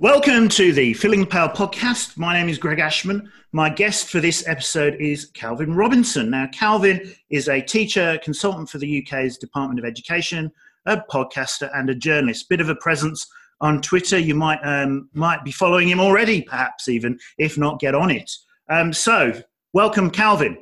[0.00, 2.16] Welcome to the Filling the Pail podcast.
[2.16, 3.30] My name is Greg Ashman.
[3.52, 6.30] My guest for this episode is Calvin Robinson.
[6.30, 10.50] Now, Calvin is a teacher, consultant for the UK's Department of Education,
[10.86, 12.48] a podcaster, and a journalist.
[12.48, 14.18] Bit of a presence on Twitter.
[14.18, 17.18] You might um, might be following him already, perhaps even.
[17.36, 18.32] If not, get on it.
[18.70, 19.34] Um, so,
[19.74, 20.56] welcome, Calvin.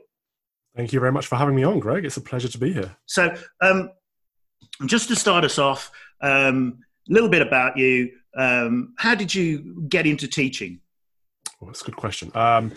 [0.74, 2.04] Thank you very much for having me on, Greg.
[2.04, 2.96] It's a pleasure to be here.
[3.06, 3.92] So, um,
[4.86, 8.10] just to start us off, a um, little bit about you.
[8.38, 10.80] Um, how did you get into teaching?
[11.60, 12.30] Well, that's a good question.
[12.34, 12.72] Um,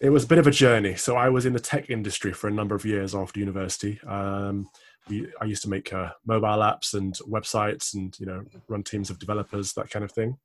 [0.00, 0.96] it was a bit of a journey.
[0.96, 4.00] So I was in the tech industry for a number of years after university.
[4.06, 4.68] Um,
[5.08, 9.18] I used to make uh, mobile apps and websites, and you know, run teams of
[9.18, 10.38] developers, that kind of thing.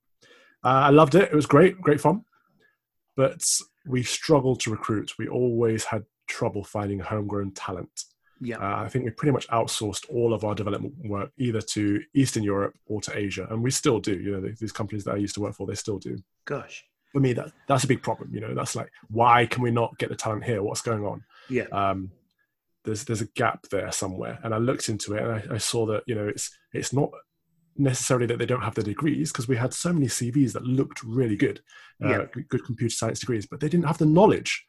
[0.63, 1.31] Uh, I loved it.
[1.31, 2.25] It was great, great fun.
[3.15, 3.45] But
[3.87, 5.13] we struggled to recruit.
[5.17, 8.03] We always had trouble finding homegrown talent.
[8.41, 8.57] Yeah.
[8.57, 12.43] Uh, I think we pretty much outsourced all of our development work either to Eastern
[12.43, 14.17] Europe or to Asia, and we still do.
[14.17, 16.17] You know, these companies that I used to work for, they still do.
[16.45, 16.85] Gosh.
[17.11, 18.29] For me, that that's a big problem.
[18.33, 20.61] You know, that's like, why can we not get the talent here?
[20.63, 21.23] What's going on?
[21.49, 21.65] Yeah.
[21.71, 22.11] Um,
[22.85, 25.85] there's there's a gap there somewhere, and I looked into it, and I, I saw
[25.87, 27.09] that you know it's it's not
[27.77, 31.01] necessarily that they don't have the degrees because we had so many CVs that looked
[31.03, 31.61] really good,
[32.03, 32.25] uh, Yeah.
[32.49, 34.65] good computer science degrees, but they didn't have the knowledge.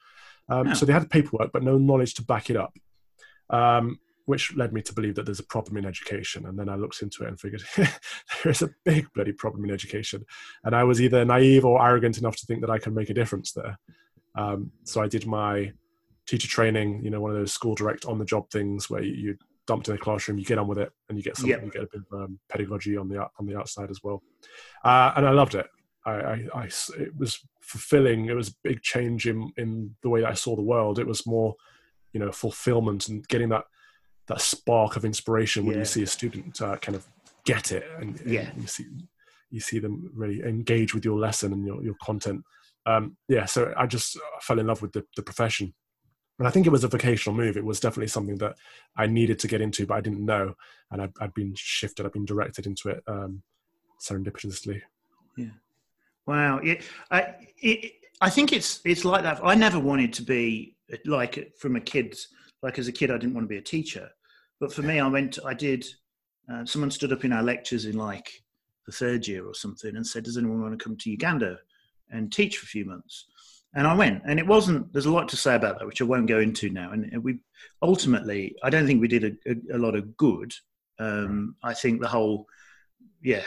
[0.49, 0.75] Um, Oh.
[0.75, 2.73] So they had paperwork, but no knowledge to back it up,
[3.51, 6.47] um, which led me to believe that there's a problem in education.
[6.47, 7.91] And then I looked into it and figured there
[8.45, 10.25] is a big bloody problem in education.
[10.65, 13.15] And I was either naive or arrogant enough to think that I could make a
[13.15, 13.79] difference there.
[14.37, 15.73] Um, so I did my
[16.27, 19.15] teacher training, you know, one of those school direct on the job things where you,
[19.15, 21.65] you dumped in a classroom, you get on with it, and you get something, Yep.
[21.65, 24.23] you get a bit of um, pedagogy on the on the outside as well.
[24.85, 25.67] Uh, and I loved it.
[26.07, 26.65] I, I, I
[26.99, 28.27] it was fulfilling.
[28.27, 30.99] It was a big change in in the way that I saw the world.
[30.99, 31.55] It was more,
[32.13, 33.65] you know, fulfillment and getting that
[34.27, 35.81] that spark of inspiration when Yeah.
[35.81, 37.07] you see a student uh, kind of
[37.45, 38.85] get it and, and you see
[39.51, 42.43] you see them really engage with your lesson and your your content.
[42.87, 45.75] Um, yeah, so I just fell in love with the, the profession.
[46.39, 47.59] And I think it was a vocational move.
[47.59, 48.57] It was definitely something that
[48.97, 50.55] I needed to get into, but I didn't know.
[50.91, 53.43] And I'd, I'd been shifted, I'd been directed into it um,
[54.01, 54.81] serendipitously.
[55.37, 55.51] Yeah
[56.31, 56.59] wow.
[56.59, 59.41] It, I, it, I think it's it's like that.
[59.43, 62.17] I never wanted to be like from a kid.
[62.63, 64.11] Like as a kid, I didn't want to be a teacher.
[64.61, 65.39] But for me, I went.
[65.45, 65.87] I did.
[66.51, 68.31] Uh, someone stood up in our lectures in like
[68.87, 71.59] the third year or something and said, "Does anyone want to come to Uganda
[72.11, 73.27] and teach for a few months?"
[73.75, 74.23] And I went.
[74.27, 74.93] And it wasn't.
[74.93, 76.91] There's a lot to say about that, which I won't go into now.
[76.91, 77.39] And we
[77.83, 80.53] ultimately, I don't think we did a, a, a lot of good.
[80.99, 82.47] Um, I think the whole,
[83.23, 83.43] yeah.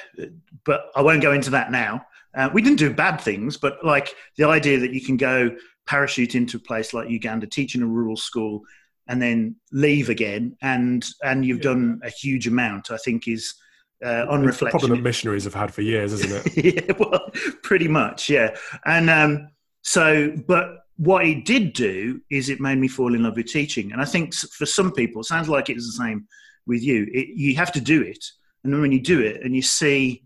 [0.66, 2.06] But I won't go into that now.
[2.36, 5.56] Uh, we didn't do bad things, but like the idea that you can go
[5.86, 8.62] parachute into a place like Uganda, teach in a rural school,
[9.08, 12.92] and then leave again, and and you've done a huge amount.
[12.92, 13.56] I think is
[14.04, 16.66] uh, on It's the problem that missionaries have had for years, isn't it?
[16.88, 18.56] yeah, well, pretty much, yeah.
[18.86, 19.50] And um,
[19.82, 23.92] so, but what it did do is it made me fall in love with teaching.
[23.92, 26.28] And I think for some people, it sounds like it's the same
[26.68, 27.08] with you.
[27.12, 28.24] It, you have to do it,
[28.64, 30.24] and then when you do it, and you see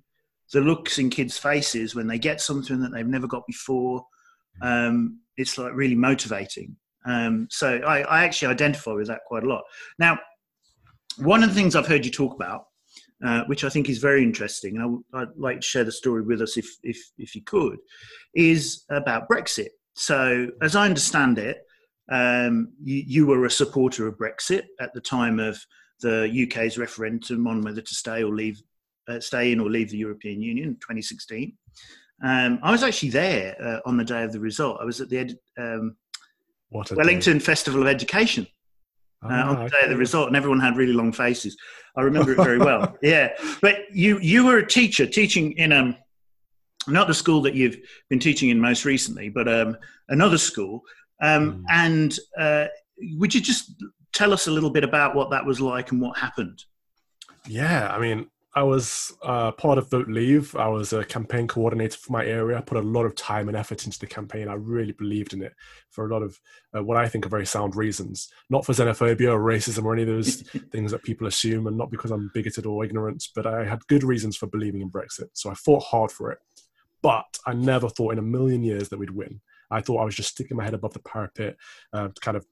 [0.54, 4.06] the looks in kids' faces when they get something that they've never got before,
[4.62, 6.76] um, it's like really motivating.
[7.06, 9.64] Um, so I, I actually identify with that quite a lot.
[9.98, 10.20] Now,
[11.18, 12.66] one of the things I've heard you talk about,
[13.26, 15.92] uh, which I think is very interesting, and I w- I'd like to share the
[15.92, 17.78] story with us if, if, if you could,
[18.36, 19.70] is about Brexit.
[19.96, 21.64] So, as I understand it,
[22.12, 25.60] um, you, you were a supporter of Brexit at the time of
[26.02, 28.62] the UK's referendum on whether to stay or leave,
[29.08, 31.58] uh, stay in or leave the European Union 2016.
[32.24, 34.80] Um, I was actually there uh, on the day of the result.
[34.82, 35.96] I was at the ed- um,
[36.74, 36.96] a day.
[36.96, 38.48] Wellington Festival of Education
[39.24, 41.56] uh, Ah, on the day of the result, and everyone had really long faces.
[41.96, 42.96] I remember it very well.
[43.02, 43.30] Yeah,
[43.62, 45.96] but you you were a teacher teaching in um
[46.88, 47.78] not the school that you've
[48.10, 49.78] been teaching in most recently, but um
[50.10, 50.82] another school.
[51.22, 51.64] Um, Mm.
[51.70, 52.66] And uh,
[53.20, 56.18] would you just tell us a little bit about what that was like and what
[56.18, 56.64] happened?
[57.48, 60.56] Yeah, I mean, I was uh, part of Vote Leave.
[60.56, 62.58] I was a campaign coordinator for my area.
[62.58, 64.48] I put a lot of time and effort into the campaign.
[64.48, 65.54] I really believed in it
[65.92, 66.40] for a lot of
[66.76, 68.30] uh, what I think are very sound reasons.
[68.50, 71.92] Not for xenophobia or racism or any of those things that people assume, and not
[71.92, 75.30] because I'm bigoted or ignorant, but I had good reasons for believing in Brexit.
[75.34, 76.40] So I fought hard for it.
[77.04, 79.40] But I never thought in a million years that we'd win.
[79.70, 81.58] I thought I was just sticking my head above the parapet
[81.94, 82.48] uh, to kind of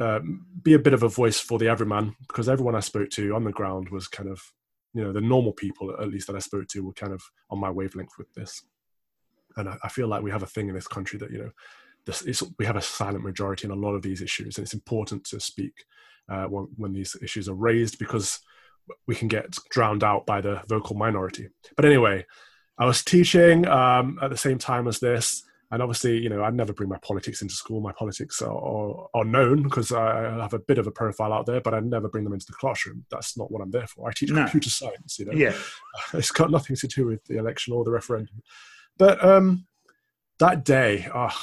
[0.00, 3.36] um, be a bit of a voice for the everyman because everyone I spoke to
[3.36, 4.42] on the ground was kind of,
[4.94, 7.58] you know, the normal people at least that I spoke to were kind of on
[7.58, 8.62] my wavelength with this.
[9.56, 11.50] And I, I feel like we have a thing in this country that, you know,
[12.06, 14.56] this is, we have a silent majority in a lot of these issues.
[14.56, 15.84] And it's important to speak
[16.28, 18.40] uh, when, when these issues are raised because
[19.06, 21.48] we can get drowned out by the vocal minority.
[21.76, 22.26] But anyway,
[22.78, 25.42] I was teaching um, at the same time as this.
[25.72, 27.80] And obviously, you know, I never bring my politics into school.
[27.80, 31.46] My politics are, are, are known because I have a bit of a profile out
[31.46, 33.04] there, but I never bring them into the classroom.
[33.10, 34.08] That's not what I'm there for.
[34.08, 34.42] I teach no.
[34.42, 35.32] computer science, you know.
[35.32, 35.54] Yeah.
[36.14, 38.42] It's got nothing to do with the election or the referendum.
[38.98, 39.66] But um,
[40.40, 41.36] that day, oh,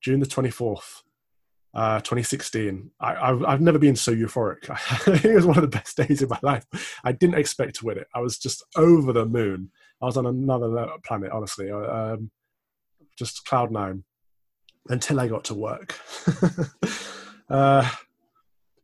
[0.00, 1.02] June the 24th,
[1.74, 2.90] uh, 2016.
[3.00, 4.68] I, have never been so euphoric.
[5.24, 6.64] it was one of the best days of my life.
[7.04, 8.06] I didn't expect to win it.
[8.14, 9.70] I was just over the moon.
[10.00, 11.70] I was on another planet, honestly.
[11.70, 12.30] Um,
[13.16, 14.04] just cloud nine
[14.88, 15.98] until I got to work.
[17.48, 17.88] uh,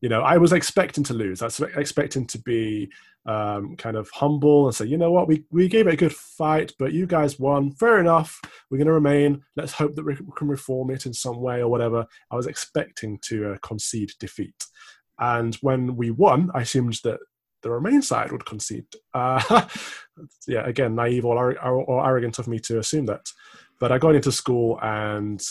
[0.00, 1.42] you know, I was expecting to lose.
[1.42, 2.90] I was expecting to be
[3.26, 6.14] um, kind of humble and say, you know what, we, we gave it a good
[6.14, 7.72] fight, but you guys won.
[7.72, 8.40] Fair enough.
[8.70, 9.42] We're going to remain.
[9.56, 12.06] Let's hope that we can reform it in some way or whatever.
[12.30, 14.64] I was expecting to uh, concede defeat.
[15.18, 17.20] And when we won, I assumed that
[17.62, 18.86] the Remain side would concede.
[19.12, 19.66] Uh,
[20.48, 23.26] yeah, again, naive or, or arrogant of me to assume that.
[23.80, 25.42] But I got into school and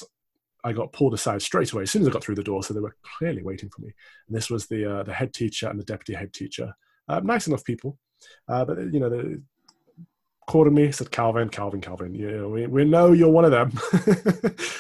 [0.64, 2.64] I got pulled aside straight away as soon as I got through the door.
[2.64, 3.94] So they were clearly waiting for me.
[4.28, 6.74] And this was the uh, the head teacher and the deputy head teacher.
[7.08, 7.98] Uh, nice enough people,
[8.48, 9.38] uh, but you know, they
[10.48, 12.14] called me, said Calvin, Calvin, Calvin.
[12.14, 13.72] You know, we, we know you're one of them,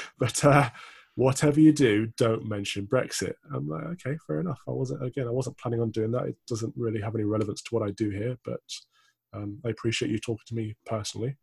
[0.20, 0.70] but uh,
[1.16, 3.34] whatever you do, don't mention Brexit.
[3.54, 4.60] I'm like, okay, fair enough.
[4.68, 6.26] I wasn't again, I wasn't planning on doing that.
[6.26, 8.62] It doesn't really have any relevance to what I do here, but
[9.34, 11.38] um, I appreciate you talking to me personally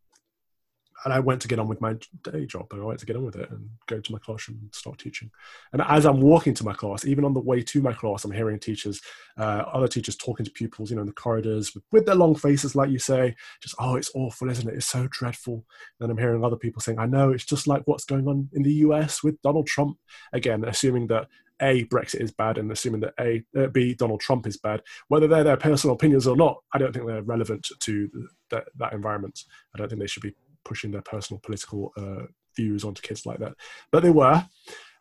[1.04, 2.66] and I went to get on with my day job.
[2.72, 5.30] I went to get on with it and go to my classroom and start teaching.
[5.72, 8.32] And as I'm walking to my class, even on the way to my class, I'm
[8.32, 9.00] hearing teachers,
[9.38, 12.34] uh, other teachers talking to pupils, you know, in the corridors with, with, their long
[12.34, 14.74] faces, like you say, just, oh, it's awful, isn't it?
[14.74, 15.64] It's so dreadful.
[16.00, 18.62] And I'm hearing other people saying, I know, it's just like what's going on in
[18.62, 19.98] the US with Donald Trump.
[20.32, 21.28] Again, assuming that
[21.60, 25.26] a Brexit is bad, and assuming that A uh, B Donald Trump is bad, whether
[25.26, 28.92] they're their personal opinions or not, I don't think they're relevant to the, that, that
[28.92, 29.40] environment.
[29.74, 30.34] I don't think they should be
[30.66, 32.26] pushing their personal political uh,
[32.56, 33.54] views onto kids like that.
[33.92, 34.44] But they were.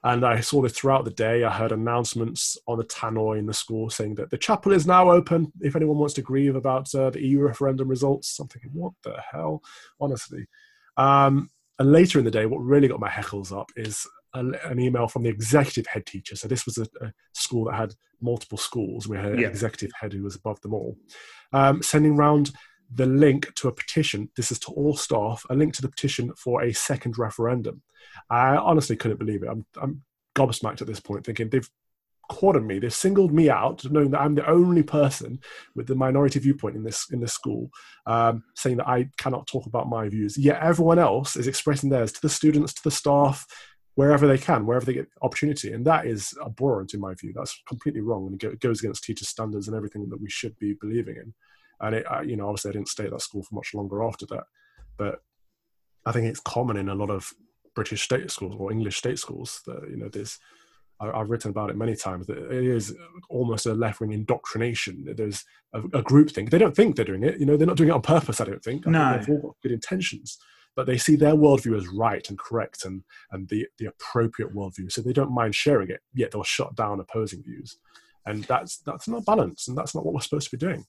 [0.04, 1.44] And I saw this throughout the day.
[1.44, 5.10] I heard announcements on the tannoy in the school saying that the chapel is now
[5.10, 8.40] open if anyone wants to grieve about uh, the EU referendum results.
[8.40, 9.64] I'm thinking, what the hell?
[10.00, 10.46] Honestly.
[10.96, 14.80] Um, and later in the day, what really got my heckles up is a, an
[14.80, 16.36] email from the executive head teacher.
[16.36, 19.08] So this was a, a school that had multiple schools.
[19.08, 19.48] We had an yeah.
[19.48, 20.98] executive head who was above them all,
[21.52, 22.52] um, sending round
[22.96, 24.30] the link to a petition.
[24.36, 27.82] This is to all staff, a link to the petition for a second referendum.
[28.30, 29.50] I honestly couldn't believe it.
[29.50, 30.02] I'm, I'm
[30.36, 31.70] gobsmacked at this point, thinking they've
[32.30, 32.80] cornered me.
[32.80, 35.40] They've singled me out, knowing that I'm the only person
[35.76, 37.70] with the minority viewpoint in this in this school,
[38.06, 40.38] um, saying that I cannot talk about my views.
[40.38, 43.46] Yet everyone else is expressing theirs to the students, to the staff,
[43.96, 47.34] wherever they can, wherever they get opportunity, and that is abhorrent in my view.
[47.36, 50.76] That's completely wrong, and it goes against teacher standards and everything that we should be
[50.80, 51.34] believing in.
[51.82, 54.26] And it, you know, obviously I didn't stay at that school for much longer after
[54.28, 54.44] that,
[54.98, 55.20] but
[56.06, 57.34] I think it's common in a lot of
[57.76, 60.40] British state schools or English state schools that you know there's.
[60.98, 62.26] I've written about it many times.
[62.28, 62.96] That it is
[63.30, 65.14] almost a left-wing indoctrination.
[65.14, 65.44] There's
[65.74, 66.46] a, a group thing.
[66.46, 67.38] They don't think they're doing it.
[67.38, 68.40] You know, they're not doing it on purpose.
[68.40, 68.88] I don't think.
[68.88, 70.38] I no, think they've all got good intentions,
[70.74, 74.90] but they see their worldview as right and correct and and the the appropriate worldview.
[74.90, 76.00] So they don't mind sharing it.
[76.14, 77.78] Yet they'll shut down opposing views,
[78.26, 80.86] and that's that's not balance, and that's not what we're supposed to be doing.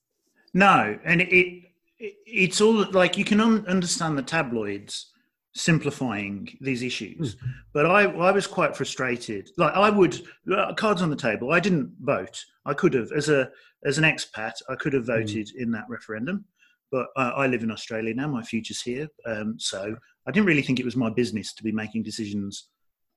[0.54, 1.64] No, and it, it
[1.98, 5.12] it's all like you can un- understand the tabloids
[5.54, 7.48] simplifying these issues, mm.
[7.72, 9.50] but I I was quite frustrated.
[9.56, 10.20] Like I would
[10.52, 11.52] uh, cards on the table.
[11.52, 12.44] I didn't vote.
[12.64, 13.50] I could have as a
[13.84, 14.54] as an expat.
[14.68, 15.12] I could have hmm.
[15.12, 15.56] voted mm.
[15.56, 16.44] in that referendum,
[16.90, 18.28] but uh, I live in Australia now.
[18.28, 21.72] My future's here, um, so I didn't really think it was my business to be
[21.72, 22.68] making decisions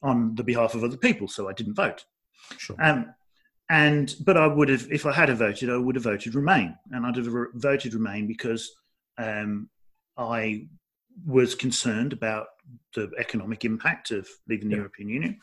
[0.02, 1.28] on the behalf of other people.
[1.28, 2.06] So I didn't vote.
[2.58, 2.76] Sure.
[2.80, 3.14] Um,
[3.70, 7.06] and but I would have, if I had voted, I would have voted Remain, and
[7.06, 8.72] I'd have voted Remain because
[9.18, 9.70] um,
[10.18, 10.68] I
[11.26, 12.48] was concerned about
[12.96, 14.80] the economic impact of leaving the yeah.
[14.80, 15.40] European Union,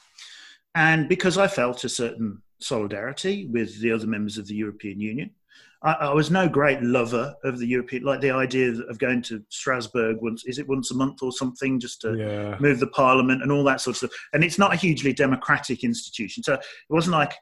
[0.75, 5.31] and because I felt a certain solidarity with the other members of the European Union.
[5.83, 9.43] I, I, was no great lover of the European, like the idea of going to
[9.51, 12.57] Strasbourg once, is it once a month or something, just to yeah.
[12.59, 14.11] move the parliament and all that sort of stuff.
[14.33, 16.43] And it's not a hugely democratic institution.
[16.43, 17.35] So it wasn't like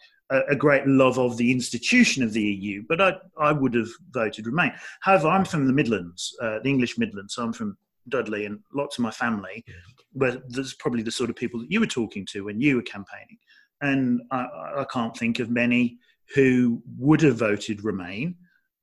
[0.48, 4.46] a, great love of the institution of the EU, but I, I would have voted
[4.46, 4.72] Remain.
[5.00, 7.76] However, I'm from the Midlands, uh, the English Midlands, so I'm from
[8.08, 9.64] Dudley, and lots of my family,
[10.12, 12.82] where there's probably the sort of people that you were talking to when you were
[12.82, 13.38] campaigning.
[13.80, 14.46] And I,
[14.78, 15.98] I can't think of many
[16.34, 18.36] who would have voted Remain.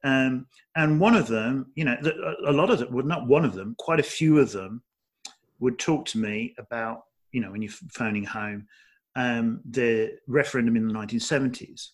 [0.04, 1.98] Um, and one of them, you know,
[2.46, 4.82] a lot of them, well, not one of them, quite a few of them
[5.60, 8.68] would talk to me about, you know, when you're phoning home,
[9.16, 11.88] um, the referendum in the 1970s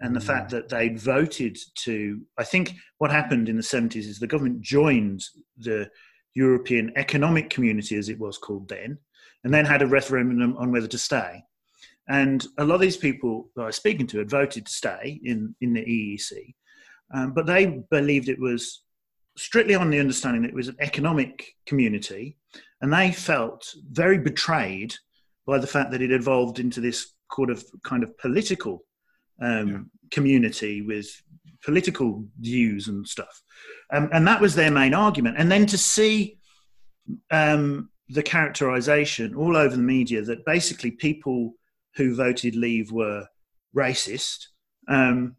[0.00, 0.24] and the mm.
[0.24, 4.60] fact that they voted to i think what happened in the 70s is the government
[4.60, 5.22] joined
[5.58, 5.88] the
[6.36, 8.98] European Economic Community, as it was called then,
[9.42, 11.42] and then had a referendum on whether to stay.
[12.08, 15.18] And a lot of these people that I was speaking to had voted to stay
[15.24, 16.54] in, in the EEC,
[17.14, 18.82] um, but they believed it was
[19.38, 22.36] strictly on the understanding that it was an economic community,
[22.82, 24.94] and they felt very betrayed
[25.46, 28.84] by the fact that it evolved into this kind of kind of political
[29.40, 29.78] um, yeah.
[30.10, 31.08] community with
[31.64, 33.42] political views and stuff,
[33.92, 35.36] um, and that was their main argument.
[35.38, 36.38] And then to see
[37.30, 41.54] um, the characterization all over the media that basically people
[41.96, 43.26] who voted leave were
[43.74, 44.46] racist.
[44.88, 45.36] Um,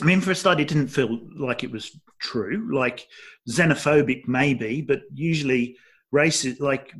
[0.00, 2.68] I mean, for a start, it didn't feel like it was true.
[2.72, 3.06] Like
[3.48, 5.76] xenophobic, maybe, but usually
[6.14, 6.92] racism, like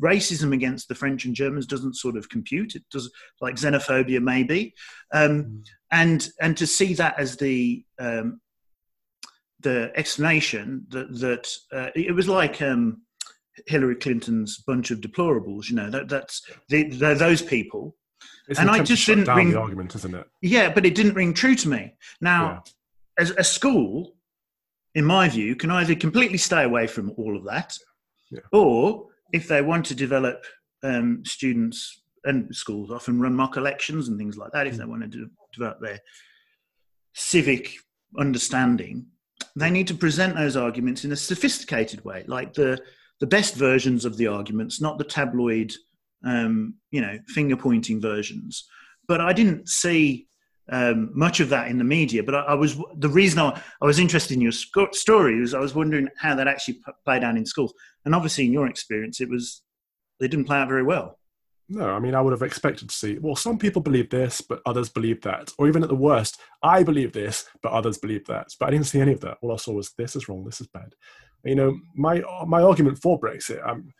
[0.00, 2.74] racism against the French and Germans, doesn't sort of compute.
[2.74, 4.74] It does like xenophobia, maybe,
[5.12, 5.64] um, mm.
[5.90, 8.40] and and to see that as the um,
[9.60, 13.02] the explanation that that uh, it was like um,
[13.66, 15.68] Hillary Clinton's bunch of deplorables.
[15.68, 17.96] You know, that that's the, those people.
[18.48, 20.26] It's and I just didn't ring the argument, isn't it?
[20.40, 21.94] Yeah, but it didn't ring true to me.
[22.20, 22.62] Now,
[23.18, 23.22] yeah.
[23.22, 24.16] as a school,
[24.94, 27.76] in my view, can either completely stay away from all of that,
[28.32, 28.40] yeah.
[28.52, 30.44] or if they want to develop
[30.82, 34.66] um, students and schools often run mock elections and things like that.
[34.66, 34.78] If mm.
[34.78, 36.00] they want to do, develop their
[37.14, 37.72] civic
[38.18, 39.06] understanding,
[39.56, 42.80] they need to present those arguments in a sophisticated way, like the
[43.20, 45.72] the best versions of the arguments, not the tabloid,
[46.24, 48.64] um, you know, finger pointing versions.
[49.06, 50.26] But I didn't see
[50.70, 52.22] um, much of that in the media.
[52.22, 55.54] But I, I was the reason I, I, was interested in your sc- story was
[55.54, 57.74] I was wondering how that actually p- played out in schools.
[58.04, 59.62] And obviously, in your experience, it was
[60.20, 61.18] they didn't play out very well.
[61.68, 64.60] No, I mean, I would have expected to see, well, some people believe this, but
[64.66, 65.50] others believe that.
[65.58, 68.48] Or even at the worst, I believe this, but others believe that.
[68.60, 69.38] But I didn't see any of that.
[69.40, 70.94] All I saw was this is wrong, this is bad
[71.44, 73.60] you know, my my argument for Brexit.
[73.66, 73.92] I'm,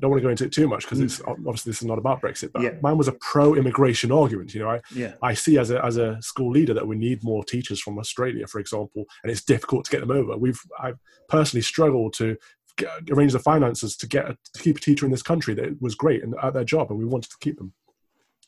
[0.00, 1.04] I don't want to go into it too much because mm.
[1.04, 2.70] it's obviously this is not about Brexit, but yeah.
[2.80, 4.54] mine was a pro-immigration argument.
[4.54, 5.12] You know, I yeah.
[5.22, 8.46] I see as a as a school leader that we need more teachers from Australia,
[8.46, 10.38] for example, and it's difficult to get them over.
[10.38, 12.38] We've I've personally struggled to
[12.76, 15.82] get, arrange the finances to get a, to keep a teacher in this country that
[15.82, 17.74] was great and at their job, and we wanted to keep them.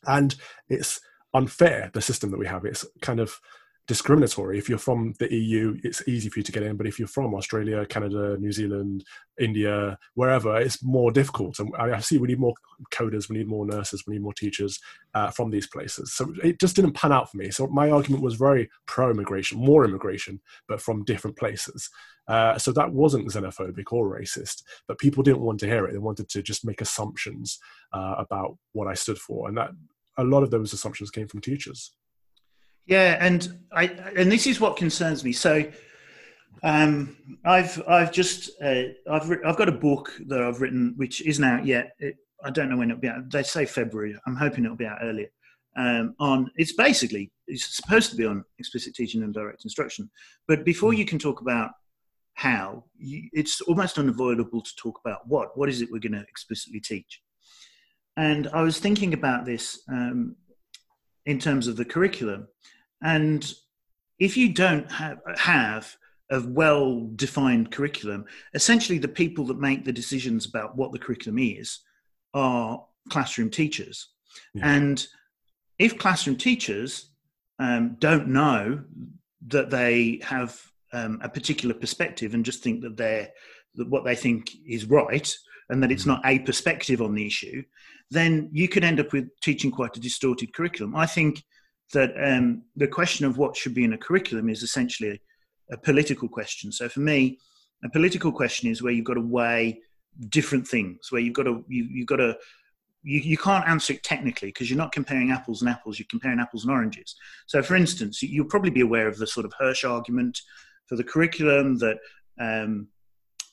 [0.07, 0.33] And
[0.69, 0.99] it's
[1.35, 2.65] unfair the system that we have.
[2.65, 3.39] It's kind of
[3.87, 4.57] discriminatory.
[4.57, 7.07] If you're from the EU, it's easy for you to get in, but if you're
[7.07, 9.03] from Australia, Canada, New Zealand,
[9.39, 11.59] India, wherever, it's more difficult.
[11.59, 12.53] And I see we need more
[12.91, 14.79] coders, we need more nurses, we need more teachers
[15.13, 16.13] uh, from these places.
[16.13, 17.51] So it just didn't pan out for me.
[17.51, 21.89] So my argument was very pro-immigration, more immigration, but from different places.
[22.27, 25.91] Uh, so that wasn't xenophobic or racist, but people didn't want to hear it.
[25.91, 27.59] They wanted to just make assumptions
[27.91, 29.71] uh, about what I stood for, and that
[30.17, 31.91] a lot of those assumptions came from teachers.
[32.85, 33.85] Yeah, and I
[34.17, 35.31] and this is what concerns me.
[35.31, 35.71] So,
[36.63, 41.43] um, I've I've just uh, I've I've got a book that I've written which isn't
[41.43, 41.95] out yet.
[41.99, 43.31] It, I don't know when it'll be out.
[43.31, 44.17] They say February.
[44.27, 45.29] I'm hoping it'll be out earlier.
[45.75, 50.09] Um, on it's basically it's supposed to be on explicit teaching and direct instruction,
[50.47, 50.99] but before hmm.
[50.99, 51.71] you can talk about
[52.35, 55.57] how, you, it's almost unavoidable to talk about what.
[55.57, 57.21] What is it we're going to explicitly teach?
[58.17, 60.35] And I was thinking about this um,
[61.25, 62.47] in terms of the curriculum.
[63.03, 63.53] And
[64.19, 65.95] if you don't have, have
[66.31, 71.39] a well defined curriculum, essentially the people that make the decisions about what the curriculum
[71.39, 71.79] is
[72.33, 74.09] are classroom teachers.
[74.53, 74.75] Yeah.
[74.75, 75.05] And
[75.77, 77.09] if classroom teachers
[77.59, 78.83] um, don't know
[79.47, 80.59] that they have
[80.93, 83.29] um, a particular perspective and just think that they're
[83.75, 85.35] that what they think is right
[85.69, 86.11] and that it's mm-hmm.
[86.11, 87.63] not a perspective on the issue,
[88.11, 90.95] then you could end up with teaching quite a distorted curriculum.
[90.95, 91.43] I think
[91.93, 95.21] that um, the question of what should be in a curriculum is essentially
[95.71, 96.71] a, a political question.
[96.71, 97.39] So for me,
[97.83, 99.81] a political question is where you've got to weigh
[100.29, 102.37] different things, where you've got to you, you've got to
[103.03, 106.39] you, you can't answer it technically because you're not comparing apples and apples, you're comparing
[106.39, 107.15] apples and oranges.
[107.47, 110.41] So, for instance, you'll probably be aware of the sort of Hirsch argument
[110.87, 111.97] for the curriculum that,
[112.39, 112.87] um,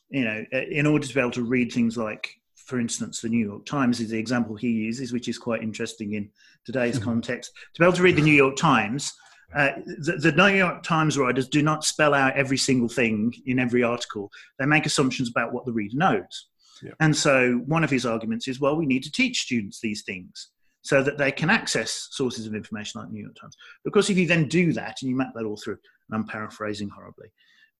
[0.08, 3.44] you know, in order to be able to read things like for instance, the New
[3.44, 6.30] York Times is the example he uses, which is quite interesting in
[6.64, 7.04] today's mm-hmm.
[7.04, 7.52] context.
[7.74, 9.12] To be able to read the New York Times,
[9.54, 13.58] uh, the, the, New York Times writers do not spell out every single thing in
[13.58, 14.30] every article.
[14.58, 16.48] They make assumptions about what the reader knows.
[16.82, 16.92] Yeah.
[17.00, 20.50] And so one of his arguments is, well, we need to teach students these things
[20.82, 23.56] so that they can access sources of information like New York Times.
[23.84, 26.88] Because if you then do that and you map that all through, and I'm paraphrasing
[26.88, 27.28] horribly,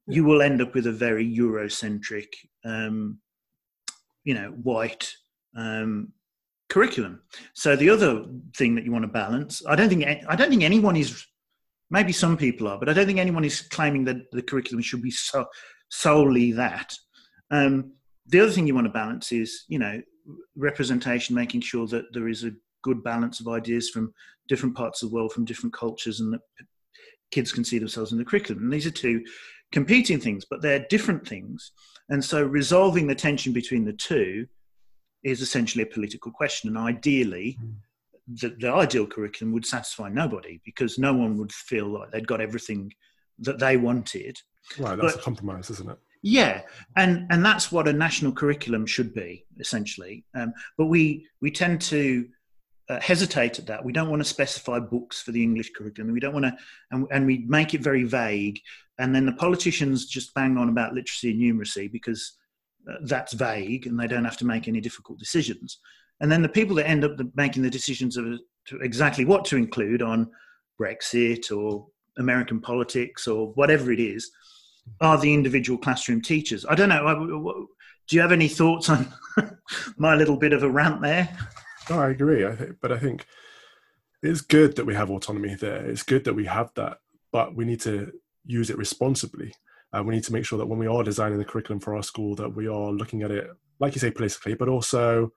[0.07, 0.17] yeah.
[0.17, 2.29] you will end up with a very Eurocentric
[2.65, 3.19] um,
[4.25, 5.13] you know white
[5.57, 6.13] um,
[6.69, 7.23] curriculum.
[7.55, 8.25] So the other
[8.57, 11.27] thing that you want to balance, I don't think I don't think anyone is.
[11.93, 15.03] Maybe some people are, but I don't think anyone is claiming that the curriculum should
[15.03, 15.45] be so,
[15.89, 16.95] solely that.
[17.51, 17.95] Um,
[18.27, 20.01] the other thing you want to balance is, you know,
[20.57, 24.15] representation, making sure that there is a good balance of ideas from
[24.49, 26.41] different parts of the world, from different cultures, and that
[27.31, 28.65] kids can see themselves in the curriculum.
[28.65, 29.25] And these are two
[29.73, 31.73] competing things, but they're different things.
[32.11, 34.47] And so resolving the tension between the two
[35.23, 36.69] is essentially a political question.
[36.69, 37.75] And ideally, mm.
[38.41, 42.41] the, the ideal curriculum would satisfy nobody because no one would feel like they'd got
[42.41, 42.93] everything
[43.39, 44.39] that they wanted.
[44.79, 45.99] Right, that's but, a compromise, isn't it?
[46.23, 46.63] Yeah,
[46.97, 50.25] and and that's what a national curriculum should be essentially.
[50.35, 52.29] Um, but we we tend to
[52.91, 53.85] uh, hesitate at that.
[53.85, 56.13] We don't want to specify books for the English curriculum.
[56.13, 56.57] We don't want to,
[56.91, 58.61] and, and we make it very vague.
[59.01, 62.37] And then the politicians just bang on about literacy and numeracy because
[62.89, 65.79] uh, that's vague and they don't have to make any difficult decisions.
[66.21, 68.27] And then the people that end up making the decisions of
[68.83, 70.31] exactly what to include on
[70.79, 71.87] Brexit or
[72.19, 74.31] American politics or whatever it is
[75.01, 76.67] are the individual classroom teachers.
[76.69, 77.67] I don't know.
[78.07, 79.13] Do you have any thoughts on
[79.97, 81.29] my little bit of a rant there?
[81.89, 82.45] I agree.
[82.45, 83.25] I but I think
[84.23, 85.87] it's good that we have autonomy there.
[85.87, 86.99] It's good that we have that,
[87.33, 88.13] but we need to
[88.45, 89.55] use it responsibly.
[89.93, 92.03] Uh, we need to make sure that when we are designing the curriculum for our
[92.03, 93.49] school, that we are looking at it,
[93.81, 95.33] like you say, politically, but also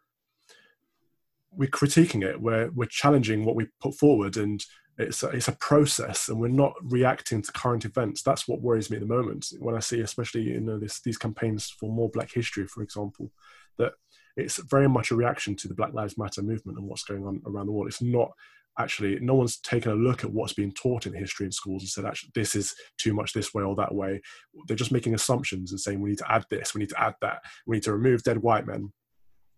[1.52, 2.40] we're critiquing it.
[2.40, 4.64] We're we're challenging what we put forward, and
[4.98, 8.22] it's a, it's a process, and we're not reacting to current events.
[8.22, 11.18] That's what worries me at the moment when I see, especially you know, this, these
[11.18, 13.32] campaigns for more Black history, for example,
[13.78, 13.94] that
[14.36, 17.42] it's very much a reaction to the Black Lives Matter movement and what's going on
[17.46, 17.88] around the world.
[17.88, 18.32] It's not
[18.80, 21.90] actually no one's taken a look at what's being taught in history in schools and
[21.90, 24.22] said actually this is too much this way or that way.
[24.68, 27.16] They're just making assumptions and saying we need to add this we need to add
[27.22, 28.92] that we need to remove dead white men.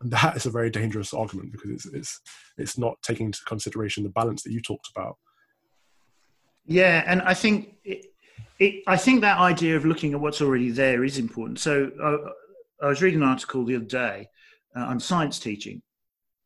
[0.01, 2.21] And that is a very dangerous argument because it's it's
[2.57, 5.15] it's not taking into consideration the balance that you talked about.
[6.65, 8.07] Yeah and i think it,
[8.59, 11.59] it, i think that idea of looking at what's already there is important.
[11.59, 14.29] So uh, i was reading an article the other day
[14.75, 15.81] uh, on science teaching.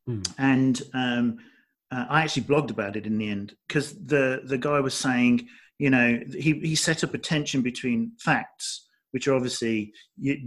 [0.08, 0.32] Mm.
[0.38, 1.38] and um,
[1.92, 5.46] uh, i actually blogged about it in the end because the the guy was saying
[5.78, 9.92] you know he, he set up a tension between facts which are obviously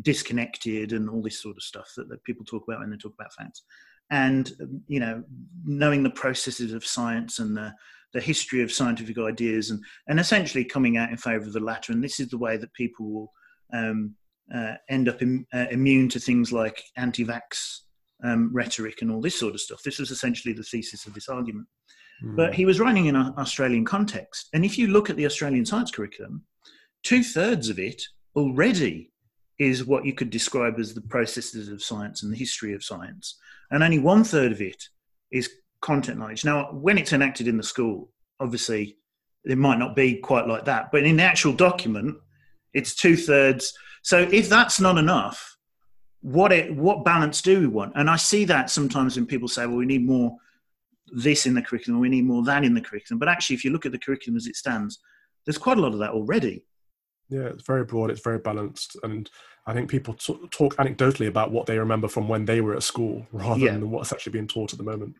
[0.01, 3.13] disconnected and all this sort of stuff that, that people talk about when they talk
[3.17, 3.63] about facts.
[4.09, 4.51] And
[4.87, 5.23] you know,
[5.65, 7.73] knowing the processes of science and the
[8.13, 11.93] the history of scientific ideas, and and essentially coming out in favour of the latter.
[11.93, 13.31] And this is the way that people will
[13.73, 14.15] um,
[14.53, 17.79] uh, end up in, uh, immune to things like anti-vax
[18.23, 19.83] um, rhetoric and all this sort of stuff.
[19.83, 21.67] This was essentially the thesis of this argument.
[22.23, 22.35] Mm.
[22.35, 25.65] But he was writing in an Australian context, and if you look at the Australian
[25.65, 26.43] science curriculum,
[27.03, 28.01] two thirds of it
[28.35, 29.11] already
[29.59, 33.37] is what you could describe as the processes of science and the history of science.
[33.71, 34.83] And only one third of it
[35.31, 35.49] is
[35.81, 36.43] content knowledge.
[36.45, 38.09] Now, when it's enacted in the school,
[38.39, 38.97] obviously
[39.45, 42.15] it might not be quite like that, but in the actual document,
[42.73, 43.73] it's two thirds.
[44.01, 45.52] So if that's not enough,
[46.23, 47.91] what it, what balance do we want?
[47.95, 50.37] And I see that sometimes when people say, well, we need more
[51.13, 53.19] this in the curriculum, we need more that in the curriculum.
[53.19, 54.99] But actually, if you look at the curriculum as it stands,
[55.45, 56.65] there's quite a lot of that already.
[57.29, 58.09] Yeah, it's very broad.
[58.09, 59.29] It's very balanced, and
[59.65, 62.83] I think people t- talk anecdotally about what they remember from when they were at
[62.83, 63.71] school, rather yeah.
[63.73, 65.15] than what's actually being taught at the moment.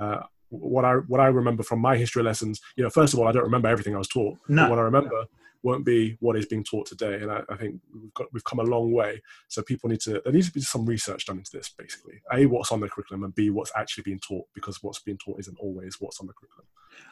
[0.00, 3.28] Uh, what I what I remember from my history lessons, you know, first of all,
[3.28, 4.38] I don't remember everything I was taught.
[4.48, 4.70] No.
[4.70, 5.26] what I remember
[5.66, 8.60] won't be what is being taught today, and I, I, think we've got we've come
[8.60, 9.20] a long way.
[9.48, 12.22] So people need to there needs to be some research done into this, basically.
[12.32, 15.40] A, what's on the curriculum, and B, what's actually being taught, because what's being taught
[15.40, 16.66] isn't always what's on the curriculum.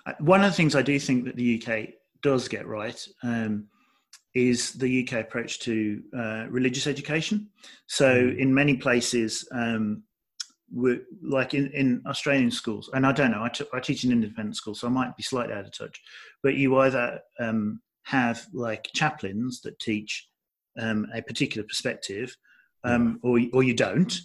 [0.06, 1.88] Uh, one of the things I do think that the UK
[2.22, 3.06] does get right.
[3.22, 3.66] Um,
[4.34, 7.48] is the UK approach to uh, religious education.
[7.86, 8.38] So, mm.
[8.38, 10.02] in many places, um,
[11.22, 14.56] like in, in Australian schools, and I don't know, I, t- I teach in independent
[14.56, 16.00] school, so I might be slightly out of touch,
[16.42, 20.28] but you either um, have like chaplains that teach
[20.78, 22.36] um, a particular perspective,
[22.84, 24.20] um, or, or you don't,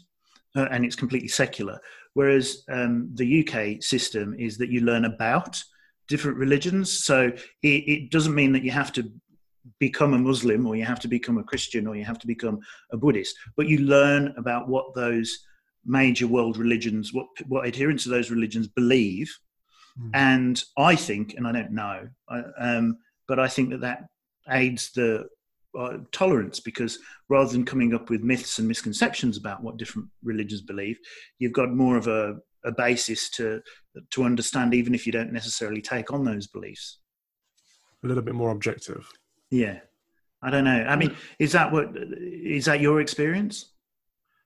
[0.56, 1.80] uh, and it's completely secular.
[2.14, 5.62] Whereas um, the UK system is that you learn about
[6.08, 7.06] different religions.
[7.06, 9.10] So it, it, doesn't mean that you have to
[9.80, 12.60] become a Muslim or you have to become a Christian or you have to become
[12.92, 15.46] a Buddhist, but you learn about what those
[15.86, 19.34] major world religions, what, what adherents of those religions believe.
[20.02, 20.10] Mm.
[20.14, 22.10] And I think, and I don't know,
[22.58, 22.98] um,
[23.30, 24.08] but I think that that
[24.50, 25.28] aids the
[25.78, 26.98] uh, tolerance because
[27.30, 30.98] rather than coming up with myths and misconceptions about what different religions believe,
[31.38, 33.62] you've got more of a, a basis to
[34.12, 36.98] to understand, even if you don't necessarily take on those beliefs.
[38.04, 39.08] A little bit more objective.
[39.52, 39.80] Yeah,
[40.42, 40.86] I don't know.
[40.88, 43.74] I mean, is that what is that your experience?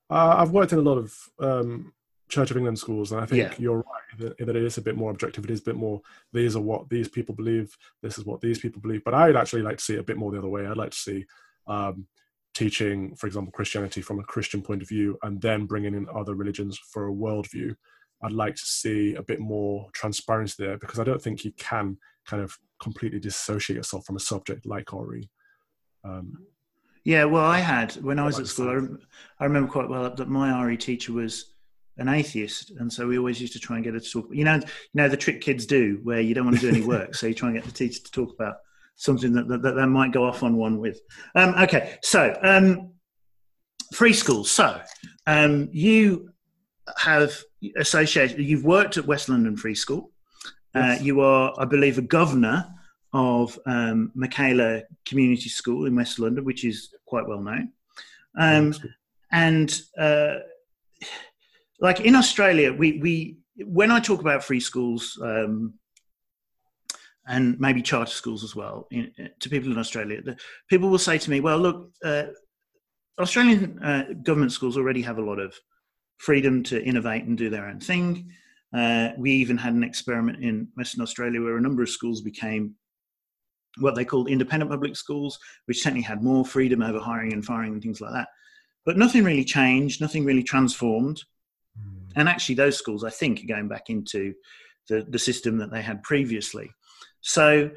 [0.09, 1.93] Uh, I've worked in a lot of um,
[2.33, 3.53] Church of England schools, and I think yeah.
[3.59, 5.43] you're right that, that, it is a bit more objective.
[5.43, 6.01] It is a bit more.
[6.31, 7.77] These are what these people believe.
[8.01, 9.03] This is what these people believe.
[9.03, 10.65] But I'd actually like to see it a bit more the other way.
[10.65, 11.25] I'd like to see
[11.67, 12.07] um,
[12.55, 16.33] teaching, for example, Christianity from a Christian point of view, and then bringing in other
[16.33, 17.75] religions for a worldview.
[18.23, 21.97] I'd like to see a bit more transparency there because I don't think you can
[22.25, 25.29] kind of completely dissociate yourself from a subject like RE.
[26.03, 26.47] Um,
[27.03, 28.69] yeah, well, I had when I was at school.
[28.69, 28.99] I, rem-
[29.39, 31.52] I, remember quite well that my RE teacher was
[31.97, 34.27] an atheist, and so we always used to try and get her to talk.
[34.31, 34.61] You know, you
[34.93, 37.33] know the trick kids do, where you don't want to do any work, so you
[37.33, 38.55] try and get the teacher to talk about
[38.95, 40.99] something that that, that they might go off on one with.
[41.35, 42.93] Um, okay, so um,
[43.93, 44.51] free schools.
[44.51, 44.81] So
[45.27, 46.31] um, you
[46.97, 47.37] have
[47.77, 48.39] associated.
[48.39, 50.11] You've worked at West London Free School.
[50.75, 52.65] Uh, you are, I believe, a governor
[53.13, 57.71] of um, Michaela Community School in West London, which is quite well known.
[58.37, 58.73] Um,
[59.31, 60.37] and uh,
[61.79, 65.73] like in Australia, we, we when I talk about free schools um,
[67.27, 70.37] and maybe charter schools as well in, to people in Australia, the,
[70.69, 72.25] people will say to me, "Well, look, uh,
[73.19, 75.55] Australian uh, government schools already have a lot of
[76.17, 78.31] freedom to innovate and do their own thing."
[78.73, 82.75] Uh, we even had an experiment in Western Australia where a number of schools became
[83.79, 87.73] what they called independent public schools, which certainly had more freedom over hiring and firing
[87.73, 88.27] and things like that.
[88.85, 91.21] But nothing really changed, nothing really transformed.
[92.15, 94.33] And actually, those schools, I think, are going back into
[94.89, 96.69] the, the system that they had previously.
[97.21, 97.71] So,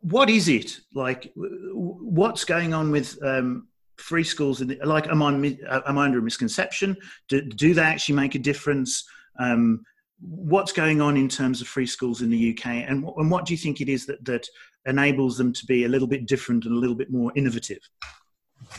[0.00, 1.32] what is it like?
[1.34, 4.62] What's going on with um, free schools?
[4.84, 6.96] Like, am I am I under a misconception?
[7.28, 9.04] Do, do they actually make a difference?
[9.38, 9.84] Um,
[10.20, 13.52] what's going on in terms of free schools in the UK, and, and what do
[13.52, 14.46] you think it is that that
[14.86, 17.80] enables them to be a little bit different and a little bit more innovative?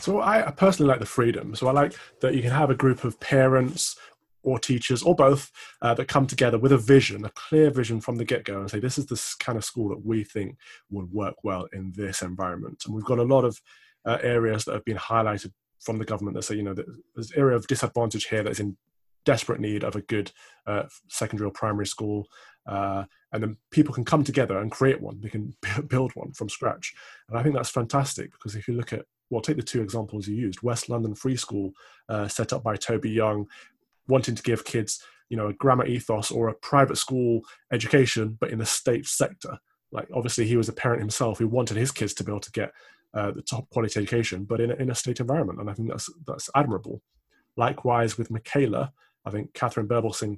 [0.00, 1.54] So I personally like the freedom.
[1.54, 3.96] So I like that you can have a group of parents
[4.44, 5.50] or teachers or both
[5.82, 8.70] uh, that come together with a vision, a clear vision from the get go, and
[8.70, 10.56] say, this is the kind of school that we think
[10.90, 12.82] would work well in this environment.
[12.86, 13.60] And we've got a lot of
[14.04, 17.38] uh, areas that have been highlighted from the government that say, you know, there's an
[17.38, 18.76] area of disadvantage here that's in
[19.24, 20.30] desperate need of a good
[20.66, 22.26] uh, secondary or primary school.
[22.66, 25.20] Uh, and then people can come together and create one.
[25.20, 25.54] They can
[25.88, 26.94] build one from scratch.
[27.28, 30.28] And I think that's fantastic because if you look at, well, take the two examples
[30.28, 31.72] you used West London Free School,
[32.08, 33.46] uh, set up by Toby Young,
[34.08, 38.50] wanting to give kids, you know, a grammar ethos or a private school education, but
[38.50, 39.58] in the state sector.
[39.92, 42.50] Like, obviously, he was a parent himself who wanted his kids to be able to
[42.52, 42.72] get
[43.14, 45.60] uh, the top quality education, but in a, in a state environment.
[45.60, 47.00] And I think that's, that's admirable.
[47.56, 48.92] Likewise, with Michaela,
[49.24, 50.36] I think Catherine Birbalsingh,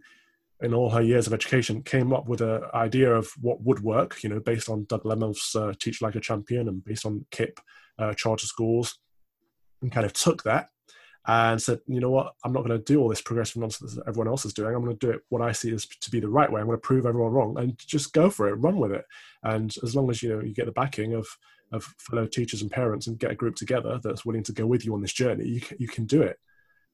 [0.61, 4.22] in all her years of education, came up with an idea of what would work,
[4.22, 7.59] you know, based on Doug Lemov's uh, Teach Like a Champion and based on KIPP
[7.98, 8.98] uh, charter schools,
[9.83, 10.68] and kind of took that
[11.26, 14.06] and said, you know what, I'm not going to do all this progressive nonsense that
[14.06, 14.74] everyone else is doing.
[14.74, 16.60] I'm going to do it what I see as to be the right way.
[16.60, 19.04] I'm going to prove everyone wrong and just go for it, run with it.
[19.42, 21.26] And as long as you know you get the backing of
[21.72, 24.84] of fellow teachers and parents and get a group together that's willing to go with
[24.84, 26.38] you on this journey, you can, you can do it.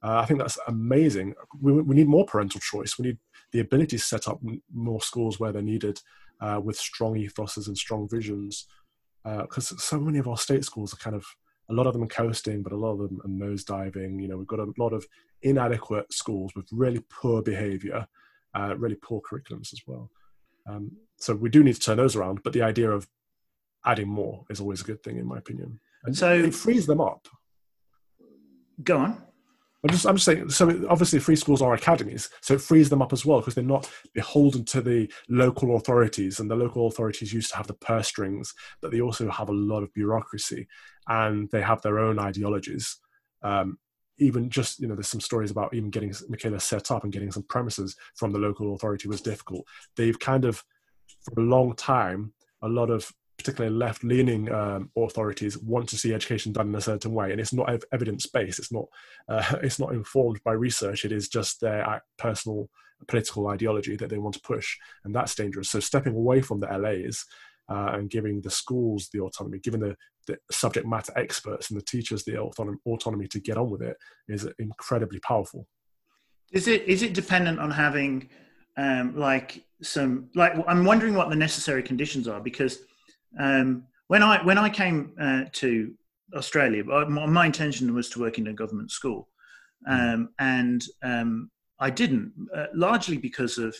[0.03, 1.35] Uh, I think that's amazing.
[1.61, 2.99] We, we need more parental choice.
[2.99, 3.19] We need
[3.53, 4.41] the ability to set up
[4.73, 6.01] more schools where they're needed
[6.41, 8.67] uh, with strong ethoses and strong visions.
[9.25, 11.25] Because uh, so many of our state schools are kind of,
[11.71, 14.19] a lot of them are coasting, but a lot of them are nose diving.
[14.19, 15.07] You know, we've got a lot of
[15.43, 18.07] inadequate schools with really poor behavior,
[18.55, 20.11] uh, really poor curriculums as well.
[20.67, 23.09] Um, so we do need to turn those around, but the idea of
[23.85, 25.81] adding more is always a good thing, in my opinion.
[26.05, 27.27] And so it frees them up.
[28.83, 29.23] Go on.
[29.85, 30.49] I'm just, I'm just saying.
[30.51, 33.65] So obviously, free schools are academies, so it frees them up as well because they're
[33.65, 38.09] not beholden to the local authorities, and the local authorities used to have the purse
[38.09, 40.69] strings, but they also have a lot of bureaucracy,
[41.09, 42.99] and they have their own ideologies.
[43.43, 43.79] Um,
[44.19, 47.33] even just you know, there's some stories about even getting Michaela set up and getting
[47.33, 49.67] some premises from the local authority was difficult.
[49.97, 50.63] They've kind of,
[51.25, 53.13] for a long time, a lot of
[53.43, 57.53] particularly left-leaning um, authorities want to see education done in a certain way, and it's
[57.53, 58.59] not evidence-based.
[58.59, 58.85] It's not
[59.29, 61.05] uh, it's not informed by research.
[61.05, 62.69] It is just their personal
[63.09, 65.71] political ideology that they want to push, and that's dangerous.
[65.71, 67.25] So stepping away from the LAs
[67.69, 69.97] uh, and giving the schools the autonomy, giving the,
[70.29, 73.97] the, subject matter experts and the teachers the autonomy, autonomy to get on with it
[74.29, 75.67] is incredibly powerful.
[76.53, 78.29] Is it is it dependent on having
[78.77, 82.83] um, like some like I'm wondering what the necessary conditions are because
[83.39, 85.95] um, when I when I came uh, to
[86.35, 89.29] Australia, my, my, intention was to work in a government school,
[89.87, 89.93] hmm.
[89.93, 93.75] um, and um, I didn't, uh, largely because of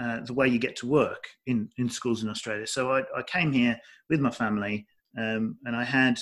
[0.00, 2.66] uh, the way you get to work in, in schools in Australia.
[2.66, 4.86] So I, I came here with my family,
[5.18, 6.18] um, and I had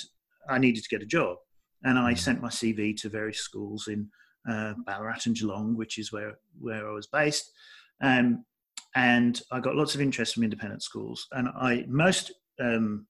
[0.49, 1.37] I needed to get a job,
[1.83, 2.17] and I hmm.
[2.17, 4.09] sent my CV to various schools in
[4.49, 7.51] uh, Ballarat and Geelong, which is where where I was based.
[8.01, 8.45] Um,
[8.95, 13.07] and I got lots of interest from independent schools, and I most um,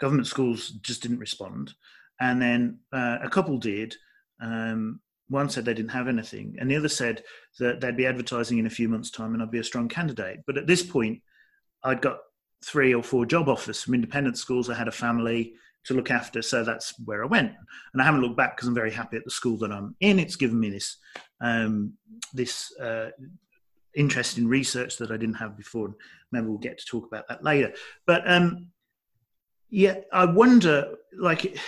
[0.00, 1.74] government schools just didn't respond.
[2.20, 3.94] and then uh, a couple did.
[4.40, 7.24] Um, one said they didn't have anything, and the other said
[7.58, 10.40] that they'd be advertising in a few months' time, and I'd be a strong candidate.
[10.46, 11.22] But at this point,
[11.82, 12.18] I'd got
[12.64, 14.68] three or four job offers from independent schools.
[14.68, 17.52] I had a family to look after, so that's where I went.
[17.92, 20.18] And I haven't looked back because I'm very happy at the school that I'm in.
[20.18, 20.96] It's given me this
[21.40, 21.94] um,
[22.32, 23.10] this uh,
[23.94, 25.86] interest in research that I didn't have before.
[25.86, 25.94] And
[26.32, 27.72] maybe we'll get to talk about that later.
[28.06, 28.68] But um,
[29.70, 31.58] yeah, I wonder, like,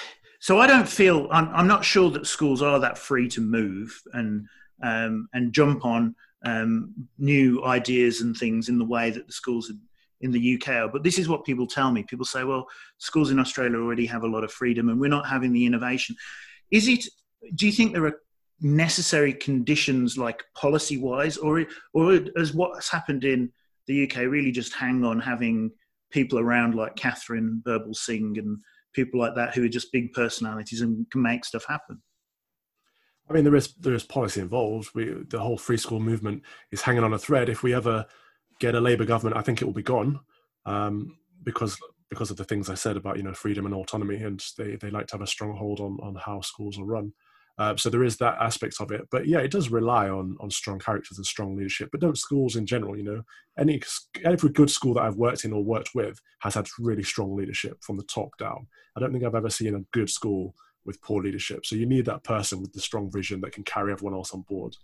[0.41, 4.01] so I don't feel I'm, I'm not sure that schools are that free to move
[4.13, 4.47] and
[4.83, 9.73] um, and jump on um, new ideas and things in the way that the schools
[10.21, 10.89] in the UK are.
[10.89, 12.03] But this is what people tell me.
[12.03, 12.67] People say, well,
[12.99, 16.17] schools in Australia already have a lot of freedom and we're not having the innovation.
[16.71, 17.07] Is it,
[17.55, 18.21] do you think there are
[18.61, 23.53] necessary conditions like policy wise, or, or as what's happened in
[23.87, 25.71] the UK really just hang on having
[26.11, 28.59] people around like Catherine Birbalsingh and
[28.95, 32.01] people like that who are just big personalities and can make stuff happen?
[33.29, 34.91] I mean, there is there is policy involved.
[34.95, 37.49] We, the whole free school movement is hanging on a thread.
[37.49, 38.07] If we ever
[38.61, 40.21] get a Labour government, I think it will be gone
[40.65, 41.77] um, because
[42.09, 44.91] because of the things I said about you know freedom and autonomy, and they, they
[44.91, 47.13] like to have a strong hold on on how schools are run.
[47.59, 50.51] Uh, so there is that aspect of it, but yeah, it does rely on on
[50.51, 51.89] strong characters and strong leadership.
[51.91, 53.23] But don't schools in general, you know,
[53.59, 53.81] any
[54.25, 57.79] every good school that I've worked in or worked with has had really strong leadership
[57.83, 58.67] from the top down.
[58.97, 61.65] I don't think I've ever seen a good school with poor leadership.
[61.65, 64.43] So you need that person with the strong vision that can carry everyone else on
[64.43, 64.77] board.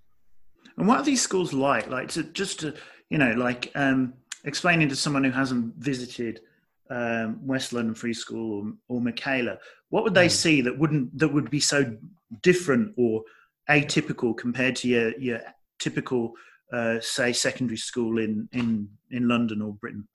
[0.77, 1.89] And what are these schools like?
[1.89, 2.75] Like to just to
[3.13, 6.41] you know, like um, explaining to someone who hasn't visited
[6.89, 9.59] um, West London Free School or, or Michaela,
[9.91, 10.31] what would they mm.
[10.31, 11.95] see that wouldn't that would be so
[12.43, 13.23] different or
[13.69, 15.41] atypical compared to your your
[15.79, 16.33] typical
[16.73, 20.09] uh, say secondary school in in in London or Britain?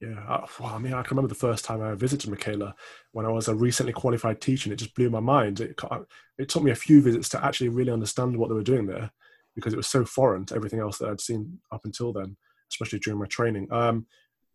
[0.00, 2.74] Yeah, uh, well, I mean, I can remember the first time I visited Michaela
[3.12, 5.60] when I was a recently qualified teacher, and it just blew my mind.
[5.60, 5.78] It,
[6.38, 9.10] it took me a few visits to actually really understand what they were doing there
[9.54, 12.36] because it was so foreign to everything else that I'd seen up until then,
[12.72, 13.70] especially during my training.
[13.70, 14.06] Um,